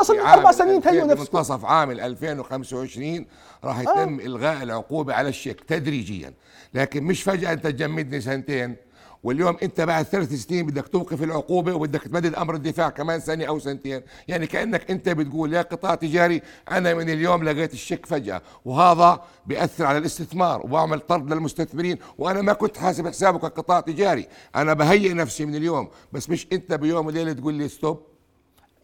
أصلاً 0.02 0.34
أربع 0.34 0.52
سنين 0.52 0.82
تهيئوا 0.82 1.04
2000 1.04 1.20
نفسكم. 1.22 1.38
منتصف 1.38 1.66
عام 1.66 1.92
2025 1.92 3.26
راح 3.64 3.80
يتم 3.80 4.20
إلغاء 4.20 4.64
العقوبة 4.64 5.14
على 5.14 5.30
الشيك 5.30 5.62
تدريجيا. 5.62 6.34
لكن 6.74 7.04
مش 7.04 7.24
فجأة 7.24 7.54
أنت 7.54 7.64
تجمدني 7.68 8.22
سنتين. 8.22 8.76
واليوم 9.24 9.58
انت 9.64 9.82
بعد 9.82 10.06
ثلاث 10.06 10.34
سنين 10.34 10.66
بدك 10.66 10.88
توقف 10.88 11.24
العقوبة 11.24 11.74
وبدك 11.74 12.02
تمدد 12.02 12.36
أمر 12.36 12.56
الدفاع 12.56 12.90
كمان 12.90 13.20
سنة 13.20 13.46
أو 13.46 13.60
سنتين. 13.60 14.02
يعني 14.28 14.48
كأنك 14.48 14.92
انت 14.92 15.10
بتقول 15.10 15.54
يا 15.54 15.62
قطاع 15.62 15.96
تجاري 15.96 16.42
أنا 16.72 16.94
من 16.94 17.10
اليوم 17.10 17.44
لقيت 17.44 17.74
الشيك 17.74 18.06
فجأة 18.06 18.42
وهذا 18.66 19.24
بيأثر 19.46 19.86
على 19.86 19.98
الاستثمار 19.98 20.62
وبعمل 20.66 21.00
طرد 21.00 21.34
للمستثمرين 21.34 21.98
وأنا 22.18 22.42
ما 22.42 22.54
كنت 22.54 22.78
حاسب 22.78 23.08
حسابه 23.08 23.40
كقطاع 23.40 23.80
تجاري. 23.80 24.28
أنا 24.56 24.74
بهيئ 24.74 25.14
نفسي 25.14 25.46
من 25.46 25.56
اليوم 25.56 25.90
بس 26.14 26.30
مش 26.30 26.48
انت 26.52 26.74
بيوم 26.74 27.06
وليلة 27.06 27.34
تقول 27.34 27.54
لي 27.54 27.68
stop 27.68 28.11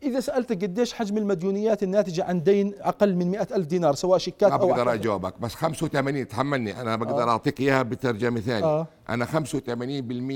إذا 0.04 0.20
سالتك 0.20 0.64
قديش 0.64 0.94
حجم 0.94 1.18
المديونيات 1.18 1.84
الناتجة 1.84 2.24
عن 2.24 2.44
دين 2.44 2.74
أقل 2.82 3.16
من 3.16 3.32
مئة 3.32 3.56
ألف 3.56 3.68
دينار 3.68 3.96
سواء 3.96 4.18
شيكات 4.18 4.50
ما 4.52 4.56
أو 4.58 4.68
بقدر 4.68 4.82
أحكام. 4.82 4.88
أجاوبك 5.00 5.40
بس 5.42 5.56
85 5.56 6.28
تحملني. 6.28 6.82
أنا 6.82 6.96
بقدر 6.96 7.30
أعطيك 7.30 7.60
إياها 7.60 7.84
بترجمة 7.84 8.40
ثانية. 8.40 8.66
آه. 8.66 8.88
أنا 9.10 9.26
85% 9.26 9.32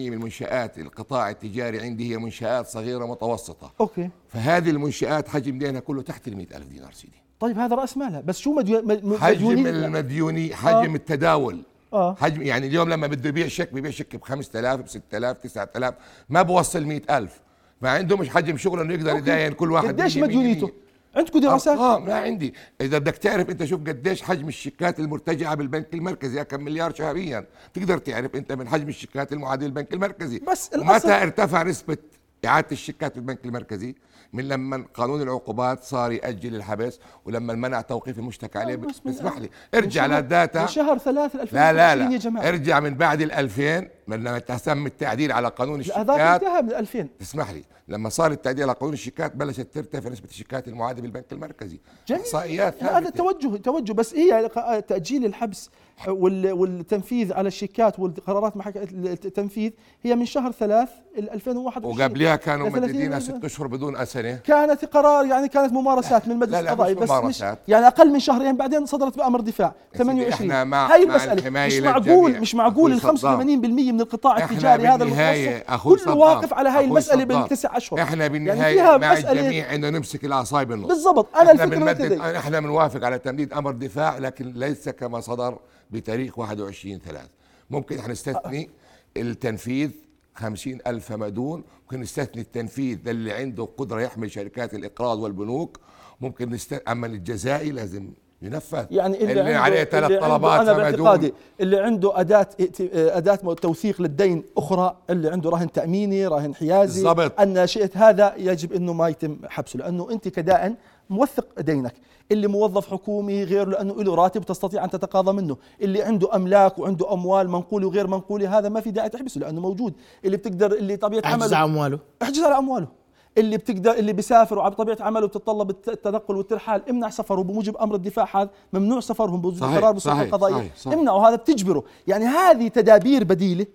من 0.10 0.20
منشآت 0.20 0.78
القطاع 0.80 1.30
التجاري 1.30 1.80
عندي 1.82 2.14
هي 2.14 2.18
منشآت 2.18 2.68
صغيرة 2.68 3.06
متوسطة. 3.06 3.72
okay. 3.80 4.10
فهذه 4.28 4.70
المنشآت 4.70 5.28
حجم 5.28 5.58
دينها 5.58 5.80
كله 5.80 6.02
تحت 6.02 6.28
ال 6.28 6.54
ألف 6.56 6.68
دينار 6.68 6.92
سيدي. 6.94 7.22
طيب 7.40 7.58
هذا 7.60 7.76
رأس 7.76 7.98
مالها. 7.98 8.22
بس 8.22 8.38
شو 8.40 8.54
مديو... 8.54 8.82
م- 8.82 9.18
حجم 9.18 9.68
المديوني 9.68 10.56
حجم 10.56 10.96
التداول. 10.96 11.62
آه. 11.94 12.16
حجم 12.16 12.42
يعني 12.42 12.68
اليوم 12.68 12.90
لما 12.90 13.08
بده 13.08 13.30
يبيع 13.30 13.48
شيك 13.48 13.74
بيبيع 13.74 13.92
شيك 13.92 14.16
ب 14.16 14.22
5000 14.24 14.80
ب 14.82 14.88
6000 14.88 15.38
9000 15.38 15.94
ما 16.30 16.42
بوصل 16.42 16.84
100000 16.86 17.40
ما 17.82 17.90
عنده 17.90 18.18
مش 18.18 18.30
حجم 18.30 18.58
شغله 18.58 18.82
إنه 18.82 18.94
يقدر 18.94 19.16
يداين 19.16 19.54
كل 19.54 19.72
واحد 19.72 19.88
قديش 20.02 20.18
مديونيته. 20.18 20.72
عندكم 21.16 21.40
دراسات 21.40 21.78
آه 21.78 22.00
ما 22.00 22.14
عندي. 22.14 22.54
إذا 22.82 22.98
بدك 22.98 23.18
تعرف 23.18 23.50
أنت 23.50 23.64
شوف 23.66 23.82
قديش 23.82 24.22
حجم 24.22 24.48
الشيكات 24.48 25.00
المرتجعة 25.00 25.56
بالبنك 25.56 25.94
المركزي 25.94 26.44
كم 26.46 26.64
مليار 26.64 26.94
شهريا. 26.94 27.46
تقدر 27.74 27.98
تعرف 27.98 28.36
أنت 28.36 28.52
من 28.52 28.68
حجم 28.68 28.88
الشيكات 28.90 29.34
المعادله 29.34 29.68
للبنك 29.68 29.94
المركزي. 29.94 30.40
بس 30.52 30.70
ومتى 30.78 31.12
ارتفع 31.24 31.64
نسبة 31.64 31.98
إعادة 32.46 32.68
الشيكات 32.72 33.16
بالبنك 33.16 33.46
المركزي؟ 33.46 33.96
من 34.34 34.48
لما 34.48 34.86
قانون 34.94 35.22
العقوبات 35.22 35.84
صار 35.84 36.12
يأجل 36.12 36.56
الحبس 36.56 37.00
ولما 37.26 37.54
منع 37.56 37.82
توقيف 37.82 38.20
المشتكى 38.20 38.60
عليه. 38.60 38.76
بس 38.76 39.02
من- 39.06 39.12
اسمح 39.12 39.38
لي. 39.38 39.50
ارجع 39.76 40.06
لل 40.06 40.22
data. 40.22 40.62
من 40.62 40.68
شهر 40.68 40.98
ثلاثة 40.98 41.42
2020 41.42 41.64
لا 41.64 41.74
لا 41.96 42.04
يا 42.04 42.10
لا. 42.10 42.18
جماعة. 42.18 42.48
ارجع 42.48 42.80
من 42.80 42.94
بعد 42.96 43.22
ال 43.22 43.32
2000 43.32 43.88
من 44.18 44.24
لما 44.24 44.40
تم 44.40 44.86
التعديل 44.86 45.32
على 45.32 45.48
قانون 45.48 45.80
الشيكات 45.80 46.10
انتهى 46.10 46.62
من 46.62 46.74
2000 46.74 47.08
اسمح 47.22 47.52
لي 47.52 47.64
لما 47.88 48.10
صار 48.10 48.32
التعديل 48.32 48.64
على 48.64 48.74
قانون 48.74 48.94
الشيكات 48.94 49.36
بلشت 49.36 49.62
ترتفع 49.74 50.10
نسبة 50.10 50.30
الشيكات 50.30 50.68
المعادة 50.68 51.02
بالبنك 51.02 51.26
المركزي 51.32 51.80
جميل. 52.08 52.22
إحصائيات 52.22 52.84
هذا. 52.84 53.10
توجه 53.10 53.58
توجه 53.58 53.94
بس 53.94 54.16
هي 54.16 54.50
تأجيل 54.88 55.26
الحبس 55.26 55.70
وال- 56.08 56.52
والتنفيذ 56.52 57.34
على 57.34 57.48
الشيكات 57.48 58.00
والقرارات 58.00 58.58
محك... 58.58 58.78
التنفيذ 59.26 59.72
هي 60.04 60.16
من 60.16 60.26
شهر 60.26 60.52
ثلاث 60.52 60.90
ال 61.18 61.30
2021 61.30 62.00
وقبلها 62.02 62.36
كانوا 62.36 62.70
ل 62.70 62.72
30 62.72 62.90
مددينها. 62.90 63.20
ست 63.20 63.46
أشهر 63.46 63.68
بدون 63.68 64.06
سنه 64.06 64.36
كانت 64.36 64.86
قرار 64.86 65.26
يعني 65.26 65.48
كانت 65.48 65.74
ممارسات 65.74 66.28
من 66.28 66.34
المجلس 66.34 66.54
القضائي 66.56 66.94
بس 66.94 67.10
مش. 67.12 67.42
يعني 67.68 67.88
أقل 67.88 68.12
من 68.12 68.20
شهرين 68.20 68.58
بعدين 68.58 68.86
صدرت 68.86 69.18
بأمر 69.18 69.42
دفاع 69.42 69.74
سيدي، 69.92 70.04
28 70.04 70.34
إحنا 70.34 70.64
مع- 70.64 70.94
هاي 70.94 71.04
المسألة 71.04 71.50
مش 71.50 71.74
معقول. 71.80 72.40
مش 72.42 72.56
معقول 72.56 72.92
ال 72.94 72.98
أخوي 72.98 73.18
85% 73.18 73.92
من 73.92 74.01
القطاع 74.02 74.38
التجاري 74.38 74.88
هذا 74.88 75.04
المتوسط 75.04 76.04
كله 76.04 76.14
واقف 76.14 76.54
على 76.54 76.70
هاي 76.70 76.86
المسألة. 76.86 77.24
بالتسع 77.24 77.78
أشهر. 77.78 78.02
إحنا 78.02 78.26
يعني 78.26 78.34
بالنهاية 78.34 78.74
فيها 78.74 78.98
مع 78.98 79.14
الجميع 79.14 79.76
انه 79.76 79.90
نمسك 79.90 80.26
العصاي 80.26 80.66
بالنص. 80.66 80.88
بالضبط. 80.88 81.36
أنا 81.36 81.52
الفكرة 81.52 81.66
بنمدد 81.66 82.02
لدي. 82.02 82.38
إحنا 82.38 82.60
بنوافق 82.60 83.06
على 83.06 83.20
تمديد 83.20 83.54
أمر 83.54 83.72
دفاع 83.72 84.18
لكن 84.18 84.54
ليس 84.56 84.90
كما 84.90 85.20
صدر 85.20 85.60
بتاريخ 85.92 86.40
21 86.40 87.00
3 87.00 87.30
ممكن 87.70 88.00
إحنا 88.00 88.12
نستثني 88.12 88.70
التنفيذ 89.18 89.92
خمسين 90.36 90.80
ألف 90.88 91.12
مدون 91.12 91.64
ممكن 91.82 92.00
نستثني 92.00 92.42
التنفيذ 92.42 92.98
للي 93.06 93.34
عنده 93.34 93.70
قدرة 93.78 94.02
يحمل 94.02 94.32
شركات 94.32 94.74
الإقراض 94.74 95.20
والبنوك 95.20 95.80
ممكن 96.22 96.50
نست... 96.50 96.74
أما 96.74 97.08
الجزائي 97.08 97.72
لازم 97.72 98.10
ينفذ. 98.42 98.86
يعني 98.92 99.22
اللي, 99.22 99.32
اللي 99.32 99.42
عنده 99.42 99.60
عليه 99.60 99.84
ثلاث 99.84 100.22
طلبات 100.22 100.62
أنا 100.62 100.74
باعتقادي 100.74 101.34
اللي 101.62 101.80
عنده 101.80 102.20
أداة 102.20 102.48
أداة 102.94 103.36
توثيق 103.36 104.02
للدين 104.02 104.44
أخرى 104.58 104.98
اللي 105.10 105.30
عنده 105.30 105.50
رهن 105.50 105.72
تأميني 105.72 106.28
رهن 106.28 106.56
حيازي 106.56 107.04
بالضبط. 107.04 107.40
أن 107.40 107.68
شئت 107.68 107.98
هذا 107.98 108.34
يجب 108.38 108.74
إنه 108.74 108.94
ما 108.94 109.10
يتم 109.10 109.38
حبسه 109.48 109.78
لأنه 109.78 110.12
أنت 110.12 110.28
كدائن 110.28 110.76
موثق 111.10 111.62
دينك. 111.62 111.94
اللي 112.32 112.48
موظف 112.48 112.92
حكومي 112.92 113.44
غير 113.44 113.68
لأنه 113.68 114.04
له 114.04 114.16
راتب 114.16 114.44
تستطيع 114.44 114.84
أن 114.84 114.90
تتقاضى 114.90 115.32
منه. 115.32 115.58
اللي 115.82 116.02
عنده 116.02 116.36
أملاك 116.36 116.80
وعنده 116.80 117.14
أموال 117.14 117.50
منقوله 117.50 117.88
وغير 117.88 118.08
منقوله 118.08 118.58
هذا 118.58 118.70
ما 118.70 118.82
في 118.82 118.92
داعي 118.92 119.10
تحبسه 119.10 119.40
لأنه 119.40 119.62
موجود. 119.62 119.94
اللي 120.26 120.38
بتقدر 120.38 120.72
اللي 120.72 120.98
طبيعة 120.98 121.22
احجز 121.26 121.54
عمله 121.54 121.64
أمواله. 121.64 122.00
احجز 122.22 122.40
على 122.40 122.58
أمواله. 122.58 122.88
اللي 123.38 123.58
بتقدر 123.58 123.92
اللي 123.92 124.14
بيسافر 124.14 124.60
وبطبيعه 124.60 124.98
عمله 125.00 125.28
بتتطلب 125.28 125.70
الت- 125.70 125.90
التنقل 125.90 126.36
والترحال 126.36 126.90
امنع 126.90 127.10
سفره 127.10 127.42
بموجب 127.42 127.78
أمر 127.78 127.96
الدفاع 127.96 128.28
هذا 128.42 128.50
ممنوع 128.74 129.00
سفرهم 129.00 129.56
صحيح، 129.56 129.78
قرار 129.78 129.92
بالسلطه 129.92 130.16
صحيح، 130.16 130.28
القضائيه. 130.28 130.72
امنعوا 130.88 131.28
هذا 131.28 131.36
بتجبره. 131.36 131.84
يعني 132.08 132.26
هذه 132.26 132.68
تدابير 132.68 133.24
بديلة. 133.24 133.66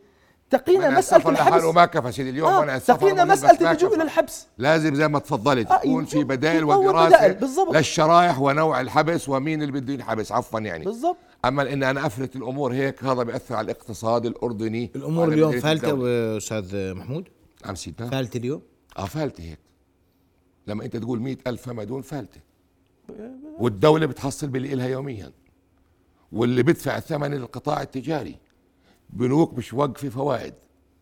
تقينا 0.50 0.90
لحاله 1.32 1.56
الحبس. 1.56 1.74
ما 1.74 1.86
كفى 1.86 2.12
سيدي 2.12 2.30
اليوم 2.30 2.48
آه 2.48 2.76
السفر 2.76 2.94
تقينا 2.98 3.24
ما 3.24 3.34
اللجوء. 3.70 3.94
إلى 3.94 4.02
الحبس 4.02 4.46
لازم 4.58 4.94
زي 4.94 5.08
ما 5.08 5.18
تفضلت. 5.18 5.70
آه، 5.70 5.76
تكون 5.76 6.04
في 6.04 6.16
يكون- 6.16 6.28
بدائل 6.36 6.64
بالضبط. 7.40 7.74
للشرائح 7.76 8.40
ونوع 8.40 8.80
الحبس 8.80 9.28
ومين 9.28 9.62
اللي 9.62 9.72
بده 9.80 9.92
ينحبس 9.92 10.32
عفوا 10.32 10.60
يعني. 10.60 10.84
بالضبط. 10.84 11.16
أما 11.44 11.72
إن 11.72 11.82
أنا 11.82 12.06
أفلت 12.06 12.36
الأمور 12.36 12.72
هيك 12.72 13.04
هذا 13.04 13.22
بيأثر 13.22 13.54
على 13.54 13.64
الاقتصاد 13.64 14.26
الأردني. 14.26 14.90
الأمور 14.96 15.20
وعلى 15.28 15.34
اليوم 15.34 15.60
فالتة. 15.60 16.36
أستاذ 16.36 16.94
محمود؟ 16.94 17.28
عم 17.64 17.74
سيدنا 17.74 18.10
فالتة 18.10 18.38
اليوم؟ 18.38 18.62
آه 18.96 19.04
فالته 19.04 19.44
هيك 19.44 19.59
لما 20.66 20.85
انت 20.85 20.96
تقول 20.96 21.20
مئة 21.20 21.37
ألف 21.46 21.62
فما 21.62 21.85
دون 21.85 22.02
فالته 22.02 22.40
والدولة 23.59 24.06
بتحصل 24.06 24.46
باللي 24.46 24.72
إلها 24.72 24.87
يوميا. 24.88 25.32
واللي 26.32 26.62
بدفع 26.62 27.00
ثمن 27.00 27.35
القطاع 27.35 27.82
التجاري. 27.82 28.37
بنوك 29.11 29.54
مش 29.54 29.74
وقفة 29.74 30.09
فوائد. 30.09 30.54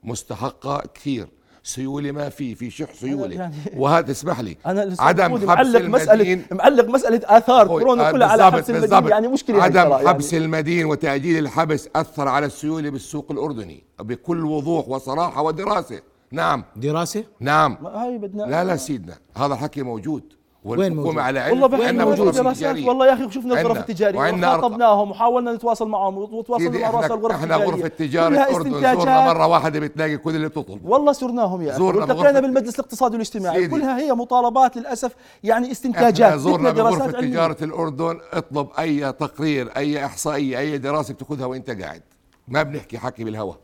مستحقة 0.05 0.83
كثير. 0.95 1.29
سيولة 1.63 2.13
ما 2.13 2.29
في 2.29 2.55
في 2.55 2.71
شح 2.71 2.95
سيولة 2.95 3.35
يعني- 3.35 3.55
وهذا 3.77 4.11
اسمح 4.11 4.41
لي. 4.41 4.57
أنا 4.67 4.97
عدم 4.99 5.25
محمود 5.25 5.41
حبس 5.41 5.49
معلق 5.49 5.81
مساله 5.89 6.13
المدين 6.13 6.47
معلق 6.53 6.85
مسألة 6.89 7.21
آثار 7.25 7.67
كورونا 7.67 8.09
آه، 8.09 8.13
كلها 8.13 8.29
على 8.29 8.45
حبس 8.45 8.71
المدين. 8.71 9.09
يعني 9.11 9.29
مشكلة 9.29 9.57
هاي 9.57 9.63
عدم 9.79 10.09
حبس 10.09 10.33
يعني. 10.33 10.45
المدين 10.45 10.87
وتأجيل 10.87 11.39
الحبس 11.39 11.89
أثر 11.97 12.29
على 12.29 12.47
السيولة 12.47 12.91
بالسوق 12.91 13.33
الأردني. 13.33 13.83
بكل 13.99 14.45
وضوح 14.45 14.89
وصراحة 14.89 15.43
ودراسة. 15.43 16.01
نعم. 16.33 16.65
دراسة؟ 16.77 17.25
نعم. 17.41 17.87
هاي 17.87 18.19
بدنا 18.19 18.43
لا 18.43 18.65
لا 18.65 18.77
سيدنا. 18.77 19.15
هذا 19.37 19.55
الحكي 19.55 19.83
موجود. 19.83 20.23
وين 20.65 20.79
موجود؟ 20.79 20.97
والحكومة 20.97 21.23
على 21.23 21.41
علم 21.41 21.63
والله 21.63 21.91
لهم 21.91 22.09
غرف 22.09 22.37
دراسات. 22.37 22.79
والله 22.79 23.07
يا 23.07 23.15
أخي 23.15 23.31
شفنا 23.31 23.61
الغرف 23.61 23.79
التجاريه. 23.79 24.19
وخاطبناهم 24.19 25.11
وحاولنا 25.11 25.53
نتواصل 25.53 25.89
معهم 25.89 26.19
وتواصلوا 26.19 26.59
سيدي 26.59 26.79
مع 26.79 26.91
رؤساء 26.91 27.31
إحنا 27.31 27.57
الغرف 27.57 27.75
إحنا 27.75 27.87
التجاريه 27.87 28.45
غرفة 28.45 28.63
تجارة 28.63 28.91
كلها 28.91 28.93
الأردن 28.93 28.95
زورنا 28.95 29.27
مرة 29.27 29.47
واحدة 29.47 29.81
بتلاقي 29.81 30.17
كل 30.17 30.37
اللي 30.37 30.49
بتطلب. 30.49 30.85
والله 30.85 31.13
زرناهم 31.13 31.63
يا 31.63 31.71
أخي. 31.71 31.79
زورنا 31.79 32.01
والتقينا 32.01 32.41
بالمجلس 32.41 32.75
الاقتصادي 32.75 33.13
والاجتماعي. 33.13 33.57
سيدي. 33.57 33.71
كلها 33.71 33.99
هي 33.99 34.13
مطالبات 34.13 34.77
للأسف 34.77 35.15
يعني 35.43 35.63
إحنا 35.63 35.73
استنتاجات 35.73 36.39
زورنا 36.39 36.71
بدنا 36.71 36.83
دراسات 36.83 37.01
بغرفة 37.01 37.17
علمية. 37.17 37.31
تجارة 37.31 37.65
الأردن. 37.65 38.21
اطلب 38.33 38.69
أي 38.79 39.13
تقرير 39.13 39.77
أي 39.77 40.05
إحصائية 40.05 40.59
أي 40.59 40.79
دراسة 40.79 41.15
بتأخذها 41.15 41.47
وأنت 41.47 41.71
قاعد. 41.71 42.03
ما 42.49 42.63
بنحكي 42.63 42.99
حكي 42.99 43.25
بالهواء. 43.25 43.59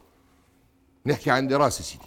نحكي 1.06 1.30
عن 1.30 1.48
دراسة 1.48 1.82
سيدي. 1.82 2.04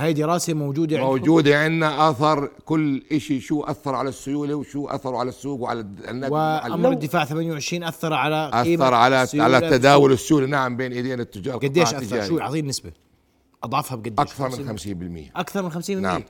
هاي 0.00 0.12
دراسة 0.12 0.54
موجودة 0.54 0.98
عندكم؟ 0.98 1.10
موجودة 1.10 1.58
عندنا 1.58 2.10
أثر 2.10 2.50
كل 2.64 3.02
إشي 3.12 3.40
شو 3.40 3.62
أثر 3.62 3.94
على 3.94 4.08
السيولة 4.08 4.54
وشو 4.54 4.88
أثره 4.88 5.16
على 5.18 5.28
السوق 5.28 5.60
وعلى 5.60 5.80
النقد 5.80 6.32
والمعلم. 6.32 6.92
الدفاع 6.92 7.24
28 7.24 7.82
أثر 7.84 8.12
على 8.12 8.50
أثر 8.54 8.94
على 8.94 9.26
على 9.34 9.60
تداول 9.60 10.12
السيولة 10.12 10.46
نعم 10.46 10.76
بين 10.76 10.92
إيدين 10.92 11.20
التجار 11.20 11.56
قديش 11.56 11.94
التجاري. 11.94 12.26
شو 12.26 12.40
اعطيني 12.40 12.68
نسبة 12.68 12.92
أضعفها 13.64 13.96
بقديش 13.96 14.18
أكثر 14.18 14.48
من 14.48 14.78
50% 15.32 15.38
أكثر 15.38 15.62
من 15.62 15.82
50% 15.82 15.90
نعم. 15.90 16.22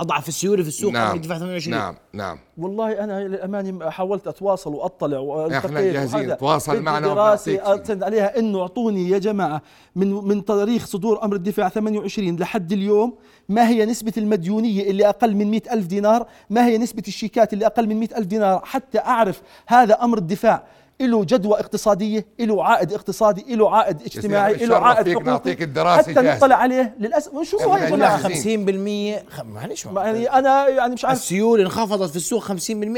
أضعف 0.00 0.28
السيولة 0.28 0.62
في 0.62 0.68
السوق 0.68 0.92
نعم 0.92 1.16
الدفاع 1.16 1.38
28 1.38 1.78
نعم 1.78 1.96
نعم. 2.12 2.38
والله 2.58 3.04
أنا 3.04 3.28
للامانه 3.28 3.90
حاولت 3.90 4.26
أتواصل 4.26 4.74
وأطلع 4.74 5.18
والتقيت 5.18 5.94
جاهزين. 5.94 6.36
تواصل 6.36 6.82
معنا 6.82 7.06
دراسة 7.06 7.52
وبنعطيك. 7.52 7.80
ارسل 7.80 8.04
عليها 8.04 8.38
إنه 8.38 8.60
أعطوني 8.62 9.08
يا 9.08 9.18
جماعة 9.18 9.62
من 9.96 10.12
من 10.12 10.44
تاريخ 10.44 10.86
صدور 10.86 11.24
أمر 11.24 11.36
الدفاع 11.36 11.68
28 11.68 12.36
لحد 12.36 12.72
اليوم 12.72 13.14
ما 13.48 13.68
هي 13.68 13.86
نسبة 13.86 14.12
المديونية 14.16 14.90
اللي 14.90 15.08
أقل 15.08 15.34
من 15.36 15.50
100 15.50 15.60
ألف 15.72 15.86
دينار؟ 15.86 16.26
ما 16.50 16.66
هي 16.66 16.78
نسبة 16.78 17.02
الشيكات 17.08 17.52
اللي 17.52 17.66
أقل 17.66 17.86
من 17.86 18.00
100 18.00 18.08
ألف 18.16 18.26
دينار؟ 18.26 18.60
حتى 18.64 18.98
أعرف 18.98 19.42
هذا 19.66 19.94
أمر 19.94 20.18
الدفاع. 20.18 20.64
له 21.00 21.24
جدوى 21.24 21.60
اقتصادية 21.60 22.26
له 22.40 22.64
عائد 22.64 22.92
اقتصادي 22.92 23.54
له 23.56 23.70
عائد 23.76 24.02
اجتماعي 24.02 24.66
له 24.66 24.76
عائد 24.76 25.08
حقوقي. 25.10 25.24
نعطيك 25.24 25.62
الدراسة 25.62 26.02
حتى. 26.12 26.20
نطلع 26.20 26.56
عليه 26.56 26.96
للأسف. 27.00 27.42
شوفوا 27.42 27.76
هاي 27.76 27.96
جاهزين. 27.96 29.22
50% 29.26 29.30
خ- 29.30 29.40
معلش 29.42 29.86
يعني 29.86 30.30
أنا 30.32 30.68
يعني 30.68 30.94
مش 30.94 31.04
عارف. 31.04 31.18
السيولة 31.18 31.62
انخفضت 31.62 32.10
في 32.10 32.16
السوق 32.16 32.42
50% 32.44 32.50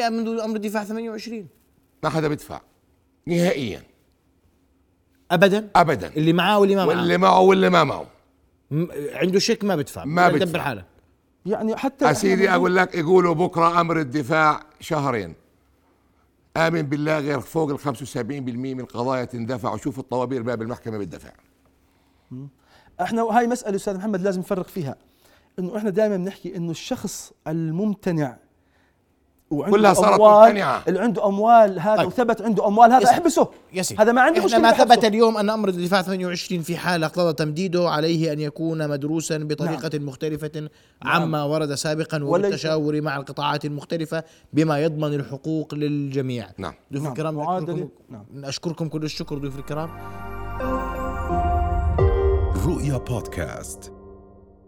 منذ 0.08 0.40
أمر 0.40 0.56
الدفاع 0.56 0.84
28 0.84 1.46
ما 2.02 2.08
حدا 2.10 2.28
بدفع. 2.28 2.60
نهائيا. 3.26 3.82
ابدا؟ 5.30 5.68
ابدا. 5.76 6.10
اللي 6.16 6.32
معاه 6.32 6.58
واللي 6.58 6.76
ما 6.76 6.84
معاه. 6.84 6.96
واللي 6.96 7.18
معه 7.18 7.40
واللي 7.40 7.70
ما 7.70 7.84
معه. 7.84 8.06
م- 8.70 8.86
عنده 9.12 9.38
شيك 9.38 9.64
ما 9.64 9.76
بدفع. 9.76 10.04
ما 10.04 10.28
بدبر 10.28 10.38
بدفع. 10.46 10.60
حاله 10.60 10.84
يعني 11.46 11.76
حتى 11.76 12.10
اسيدي 12.10 12.44
إحنا 12.46 12.56
أقول 12.56 12.76
لك 12.76 12.94
يقولوا 12.94 13.34
بكرة 13.34 13.80
أمر 13.80 14.00
الدفاع 14.00 14.60
شهرين. 14.80 15.34
آمن 16.56 16.82
بالله 16.82 17.18
غير 17.18 17.40
فوق 17.40 17.70
ال 17.70 17.78
75% 17.78 18.16
من 18.16 18.80
القضايا 18.80 19.24
تندفع. 19.24 19.74
وشوف 19.74 19.98
الطوابير 19.98 20.42
باب 20.42 20.62
المحكمة 20.62 20.98
بالدفع 20.98 21.30
إحنا 23.00 23.22
هاي 23.22 23.46
مسألة 23.46 23.76
أستاذ 23.76 23.96
محمد 23.96 24.20
لازم 24.22 24.40
نفرق 24.40 24.68
فيها. 24.68 24.96
إنه 25.58 25.76
إحنا 25.76 25.90
دائما 25.90 26.16
بنحكي 26.16 26.56
إنه 26.56 26.70
الشخص 26.70 27.32
الممتنع 27.46 28.36
وعنده 29.50 29.76
كلها 29.76 29.94
صارت 29.94 30.20
أموال 30.20 30.48
ممتنعة. 30.48 30.82
اللي 30.88 31.00
عنده 31.00 31.26
أموال 31.26 31.80
هذا 31.80 31.96
طيب. 31.96 32.06
وثبت 32.06 32.42
عنده 32.42 32.66
أموال 32.66 32.92
هذا. 32.92 33.10
أحبسه 33.10 33.48
هذا 33.98 34.12
ما 34.12 34.20
عنده 34.20 34.44
مشكلة 34.44 34.60
ما 34.60 34.70
بحبسه. 34.70 34.94
ثبت 34.94 35.04
اليوم 35.04 35.36
أن 35.36 35.50
أمر 35.50 35.68
الدفاع 35.68 36.02
28 36.02 36.62
في 36.62 36.76
حال 36.76 37.04
أقتضى 37.04 37.32
تمديده 37.32 37.90
عليه 37.90 38.32
أن 38.32 38.40
يكون 38.40 38.88
مدروسا 38.88 39.38
بطريقة 39.38 39.90
نعم. 39.98 40.06
مختلفه 40.06 40.68
عما 41.02 41.44
ورد 41.44 41.74
سابقا 41.74 42.24
وبالتشاور 42.24 43.00
مع 43.00 43.16
القطاعات 43.16 43.64
المختلفة 43.64 44.24
بما 44.52 44.78
يضمن 44.78 45.14
الحقوق 45.14 45.74
للجميع 45.74 46.48
نعم 46.58 46.74
ضيوف 46.92 47.04
نعم. 47.04 47.12
الكرام 47.12 47.34
معادلة. 47.34 47.74
أشكركم, 47.74 47.90
نعم. 48.10 48.44
أشكركم 48.44 48.88
كل 48.88 49.04
الشكر 49.04 49.38
ضيوف 49.38 49.58
الكرام 49.58 49.90
رؤيا 52.66 52.96
بودكاست 52.96 53.97